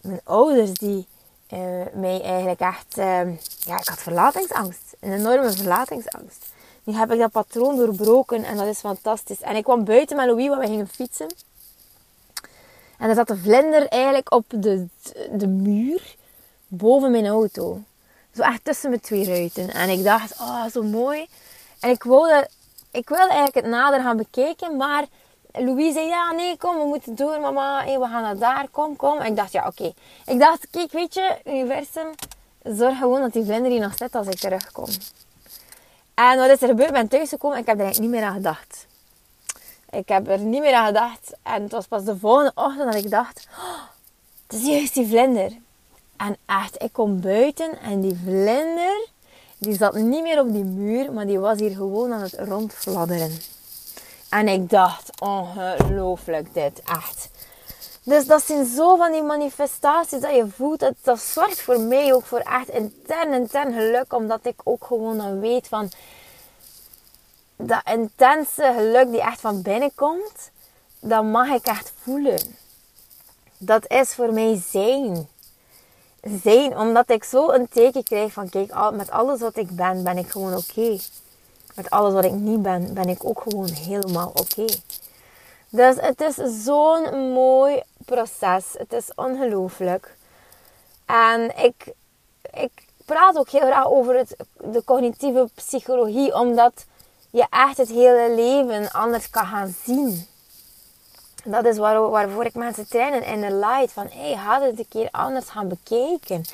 mijn 0.03 0.21
ouders 0.23 0.73
die 0.73 1.07
uh, 1.53 1.59
mij 1.93 2.21
eigenlijk 2.21 2.59
echt... 2.59 2.97
Uh, 2.97 3.37
ja, 3.59 3.79
ik 3.79 3.87
had 3.87 4.01
verlatingsangst. 4.01 4.95
Een 4.99 5.13
enorme 5.13 5.51
verlatingsangst. 5.51 6.45
Nu 6.83 6.93
heb 6.93 7.11
ik 7.11 7.19
dat 7.19 7.31
patroon 7.31 7.75
doorbroken 7.75 8.43
en 8.43 8.57
dat 8.57 8.67
is 8.67 8.79
fantastisch. 8.79 9.41
En 9.41 9.55
ik 9.55 9.63
kwam 9.63 9.83
buiten 9.83 10.17
met 10.17 10.25
Louis, 10.25 10.47
waar 10.47 10.59
we 10.59 10.67
gingen 10.67 10.87
fietsen. 10.87 11.27
En 12.97 13.09
er 13.09 13.15
zat 13.15 13.29
een 13.29 13.37
vlinder 13.37 13.87
eigenlijk 13.87 14.33
op 14.33 14.45
de, 14.47 14.87
de 15.31 15.47
muur 15.47 16.15
boven 16.67 17.11
mijn 17.11 17.27
auto. 17.27 17.81
Zo 18.35 18.41
echt 18.41 18.63
tussen 18.63 18.89
mijn 18.89 19.01
twee 19.01 19.25
ruiten. 19.25 19.73
En 19.73 19.89
ik 19.89 20.03
dacht, 20.03 20.39
oh, 20.39 20.65
zo 20.65 20.83
mooi. 20.83 21.27
En 21.79 21.89
ik 21.89 22.03
wilde, 22.03 22.49
ik 22.91 23.09
wilde 23.09 23.31
eigenlijk 23.31 23.55
het 23.55 23.65
nader 23.65 24.01
gaan 24.01 24.17
bekijken, 24.17 24.77
maar 24.77 25.05
Louis 25.59 25.93
zei, 25.93 26.07
ja, 26.07 26.31
nee, 26.31 26.57
kom, 26.57 26.77
we 26.77 26.85
moeten 26.85 27.15
door, 27.15 27.39
mama. 27.39 27.85
We 27.85 28.07
gaan 28.07 28.21
naar 28.21 28.37
daar, 28.37 28.67
kom, 28.71 28.95
kom. 28.95 29.17
En 29.19 29.25
ik 29.25 29.35
dacht, 29.35 29.51
ja, 29.51 29.67
oké. 29.67 29.93
Ik 30.25 30.39
dacht, 30.39 30.67
kijk, 30.69 30.91
weet 30.91 31.13
je, 31.13 31.37
universum, 31.45 32.07
zorg 32.63 32.97
gewoon 32.97 33.21
dat 33.21 33.33
die 33.33 33.43
vlinder 33.43 33.71
hier 33.71 33.81
nog 33.81 33.97
zit 33.97 34.15
als 34.15 34.27
ik 34.27 34.39
terugkom. 34.39 34.87
En 36.13 36.37
wat 36.37 36.49
is 36.49 36.61
er 36.61 36.67
gebeurd? 36.67 36.89
Ik 36.89 36.95
ben 36.95 37.07
thuisgekomen 37.07 37.55
en 37.55 37.61
ik 37.61 37.67
heb 37.67 37.77
er 37.77 37.83
eigenlijk 37.83 38.11
niet 38.11 38.21
meer 38.21 38.29
aan 38.29 38.35
gedacht. 38.35 38.85
Ik 39.89 40.07
heb 40.07 40.27
er 40.27 40.39
niet 40.39 40.61
meer 40.61 40.73
aan 40.73 40.85
gedacht. 40.85 41.33
En 41.43 41.63
het 41.63 41.71
was 41.71 41.87
pas 41.87 42.03
de 42.03 42.17
volgende 42.17 42.51
ochtend 42.55 42.93
dat 42.93 43.03
ik 43.03 43.09
dacht, 43.09 43.47
oh, 43.57 43.81
het 44.47 44.61
is 44.61 44.67
juist 44.67 44.93
die 44.93 45.07
vlinder. 45.07 45.51
En 46.17 46.37
echt, 46.45 46.83
ik 46.83 46.93
kom 46.93 47.21
buiten 47.21 47.79
en 47.79 48.01
die 48.01 48.19
vlinder, 48.23 49.07
die 49.57 49.75
zat 49.75 49.93
niet 49.93 50.21
meer 50.21 50.39
op 50.39 50.53
die 50.53 50.63
muur, 50.63 51.13
maar 51.13 51.25
die 51.25 51.39
was 51.39 51.59
hier 51.59 51.75
gewoon 51.75 52.13
aan 52.13 52.21
het 52.21 52.33
rondfladderen. 52.37 53.31
En 54.33 54.47
ik 54.47 54.69
dacht, 54.69 55.21
ongelooflijk 55.21 56.53
dit, 56.53 56.81
echt. 56.85 57.29
Dus 58.03 58.25
dat 58.25 58.43
zijn 58.43 58.65
zo 58.65 58.95
van 58.95 59.11
die 59.11 59.23
manifestaties 59.23 60.21
dat 60.21 60.35
je 60.35 60.47
voelt. 60.55 60.79
Dat, 60.79 60.93
dat 61.01 61.19
zorgt 61.19 61.61
voor 61.61 61.79
mij 61.79 62.13
ook 62.13 62.25
voor 62.25 62.39
echt 62.39 62.69
intern, 62.69 63.33
intern 63.33 63.73
geluk. 63.73 64.13
Omdat 64.13 64.39
ik 64.45 64.61
ook 64.63 64.85
gewoon 64.85 65.17
dan 65.17 65.39
weet 65.39 65.67
van... 65.67 65.91
Dat 67.55 67.81
intense 67.91 68.73
geluk 68.75 69.11
die 69.11 69.21
echt 69.21 69.39
van 69.39 69.61
binnen 69.61 69.91
komt. 69.95 70.51
Dat 70.99 71.23
mag 71.23 71.47
ik 71.47 71.65
echt 71.65 71.93
voelen. 72.01 72.55
Dat 73.57 73.91
is 73.91 74.13
voor 74.13 74.33
mij 74.33 74.61
zijn. 74.69 75.27
Zijn, 76.43 76.77
omdat 76.77 77.09
ik 77.09 77.23
zo 77.23 77.49
een 77.49 77.67
teken 77.69 78.03
krijg 78.03 78.33
van... 78.33 78.49
Kijk, 78.49 78.91
met 78.91 79.11
alles 79.11 79.39
wat 79.39 79.57
ik 79.57 79.75
ben, 79.75 80.03
ben 80.03 80.17
ik 80.17 80.29
gewoon 80.29 80.55
oké 80.55 80.97
met 81.75 81.89
alles 81.89 82.13
wat 82.13 82.25
ik 82.25 82.31
niet 82.31 82.61
ben, 82.61 82.93
ben 82.93 83.09
ik 83.09 83.25
ook 83.25 83.41
gewoon 83.41 83.69
helemaal 83.69 84.31
oké. 84.33 84.65
Dus 85.69 85.95
het 85.99 86.21
is 86.21 86.63
zo'n 86.63 87.31
mooi 87.31 87.81
proces. 88.05 88.65
Het 88.77 88.93
is 88.93 89.09
ongelooflijk. 89.15 90.15
En 91.05 91.57
ik, 91.63 91.93
ik 92.53 92.71
praat 93.05 93.37
ook 93.37 93.49
heel 93.49 93.61
graag 93.61 93.87
over 93.87 94.17
het, 94.17 94.35
de 94.57 94.83
cognitieve 94.83 95.49
psychologie, 95.55 96.35
omdat 96.35 96.85
je 97.29 97.45
echt 97.49 97.77
het 97.77 97.89
hele 97.89 98.35
leven 98.35 98.91
anders 98.91 99.29
kan 99.29 99.45
gaan 99.45 99.75
zien. 99.83 100.27
Dat 101.43 101.65
is 101.65 101.77
waar, 101.77 102.09
waarvoor 102.09 102.45
ik 102.45 102.55
mensen 102.55 102.87
trainen 102.87 103.23
in 103.25 103.41
de 103.41 103.53
light. 103.53 103.91
Van, 103.91 104.07
hé, 104.09 104.31
hey, 104.31 104.33
had 104.33 104.61
het 104.61 104.79
een 104.79 104.87
keer 104.89 105.07
anders 105.11 105.49
gaan 105.49 105.67
bekijken 105.67 106.45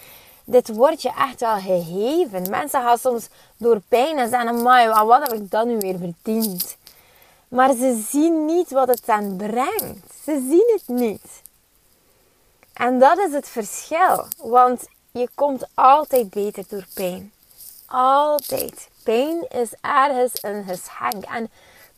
dit 0.51 0.67
wordt 0.67 1.01
je 1.01 1.11
echt 1.17 1.39
wel 1.39 1.55
gegeven. 1.55 2.49
Mensen 2.49 2.81
gaan 2.81 2.97
soms 2.97 3.27
door 3.57 3.81
pijn 3.87 4.17
en 4.17 4.29
zeggen, 4.29 4.63
wat 5.07 5.21
heb 5.21 5.33
ik 5.33 5.51
dan 5.51 5.67
nu 5.67 5.77
weer 5.77 5.97
verdiend? 5.97 6.77
Maar 7.47 7.73
ze 7.73 8.05
zien 8.09 8.45
niet 8.45 8.71
wat 8.71 8.87
het 8.87 9.01
dan 9.05 9.35
brengt. 9.35 10.13
Ze 10.23 10.45
zien 10.49 10.71
het 10.73 10.87
niet. 10.87 11.41
En 12.73 12.99
dat 12.99 13.17
is 13.17 13.33
het 13.33 13.49
verschil. 13.49 14.25
Want 14.37 14.87
je 15.11 15.29
komt 15.35 15.67
altijd 15.73 16.29
beter 16.29 16.63
door 16.67 16.85
pijn. 16.93 17.31
Altijd. 17.85 18.89
Pijn 19.03 19.47
is 19.49 19.69
ergens 19.81 20.43
een 20.43 20.63
geschenk. 20.63 21.23
En 21.23 21.49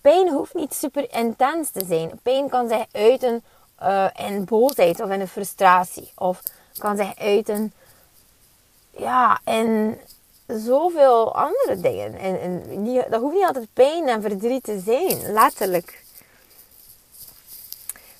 pijn 0.02 0.30
hoeft 0.30 0.54
niet 0.54 0.74
super 0.74 1.14
intens 1.14 1.70
te 1.70 1.86
zijn. 1.88 2.20
Pijn 2.24 2.50
kan 2.50 2.68
zich 2.68 2.86
uiten 2.92 3.44
uh, 3.84 4.08
in 4.16 4.46
boosheid 4.46 5.00
of 5.00 5.10
in 5.10 5.22
een 5.22 5.28
frustratie. 5.28 6.12
Of 6.16 6.44
kan 6.78 6.98
zich 6.98 7.18
uiten 7.20 7.74
ja, 8.98 9.40
en 9.44 10.00
zoveel 10.48 11.36
andere 11.36 11.80
dingen. 11.80 12.16
En, 12.16 12.42
en 12.42 12.84
dat 13.10 13.22
hoeft 13.22 13.36
niet 13.36 13.46
altijd 13.46 13.74
pijn 13.74 14.08
en 14.08 14.22
verdriet 14.22 14.64
te 14.64 14.82
zijn, 14.86 15.32
letterlijk. 15.32 16.04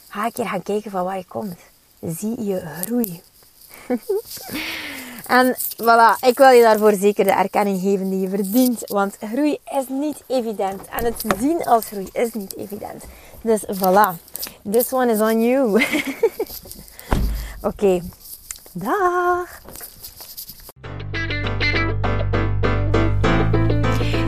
Ga 0.08 0.24
een 0.24 0.32
keer 0.32 0.46
gaan 0.46 0.62
kijken 0.62 0.90
van 0.90 1.04
waar 1.04 1.16
je 1.16 1.24
komt. 1.24 1.58
Zie 2.00 2.44
je 2.44 2.60
groei. 2.60 3.22
en 5.26 5.56
voilà, 5.82 6.26
ik 6.26 6.38
wil 6.38 6.48
je 6.48 6.62
daarvoor 6.62 6.94
zeker 6.94 7.24
de 7.24 7.32
erkenning 7.32 7.80
geven 7.80 8.10
die 8.10 8.20
je 8.20 8.28
verdient. 8.28 8.80
Want 8.86 9.16
groei 9.32 9.58
is 9.64 9.88
niet 9.88 10.22
evident. 10.26 10.88
En 10.88 11.04
het 11.04 11.24
zien 11.40 11.64
als 11.64 11.86
groei 11.86 12.08
is 12.12 12.32
niet 12.32 12.56
evident. 12.56 13.04
Dus 13.42 13.64
voilà. 13.66 14.16
This 14.70 14.92
one 14.92 15.12
is 15.12 15.20
on 15.20 15.42
you. 15.42 15.68
Oké. 17.62 17.84
Okay. 17.84 18.02
Dag. 18.72 19.60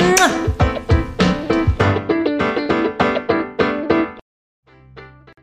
嗯 0.00 0.47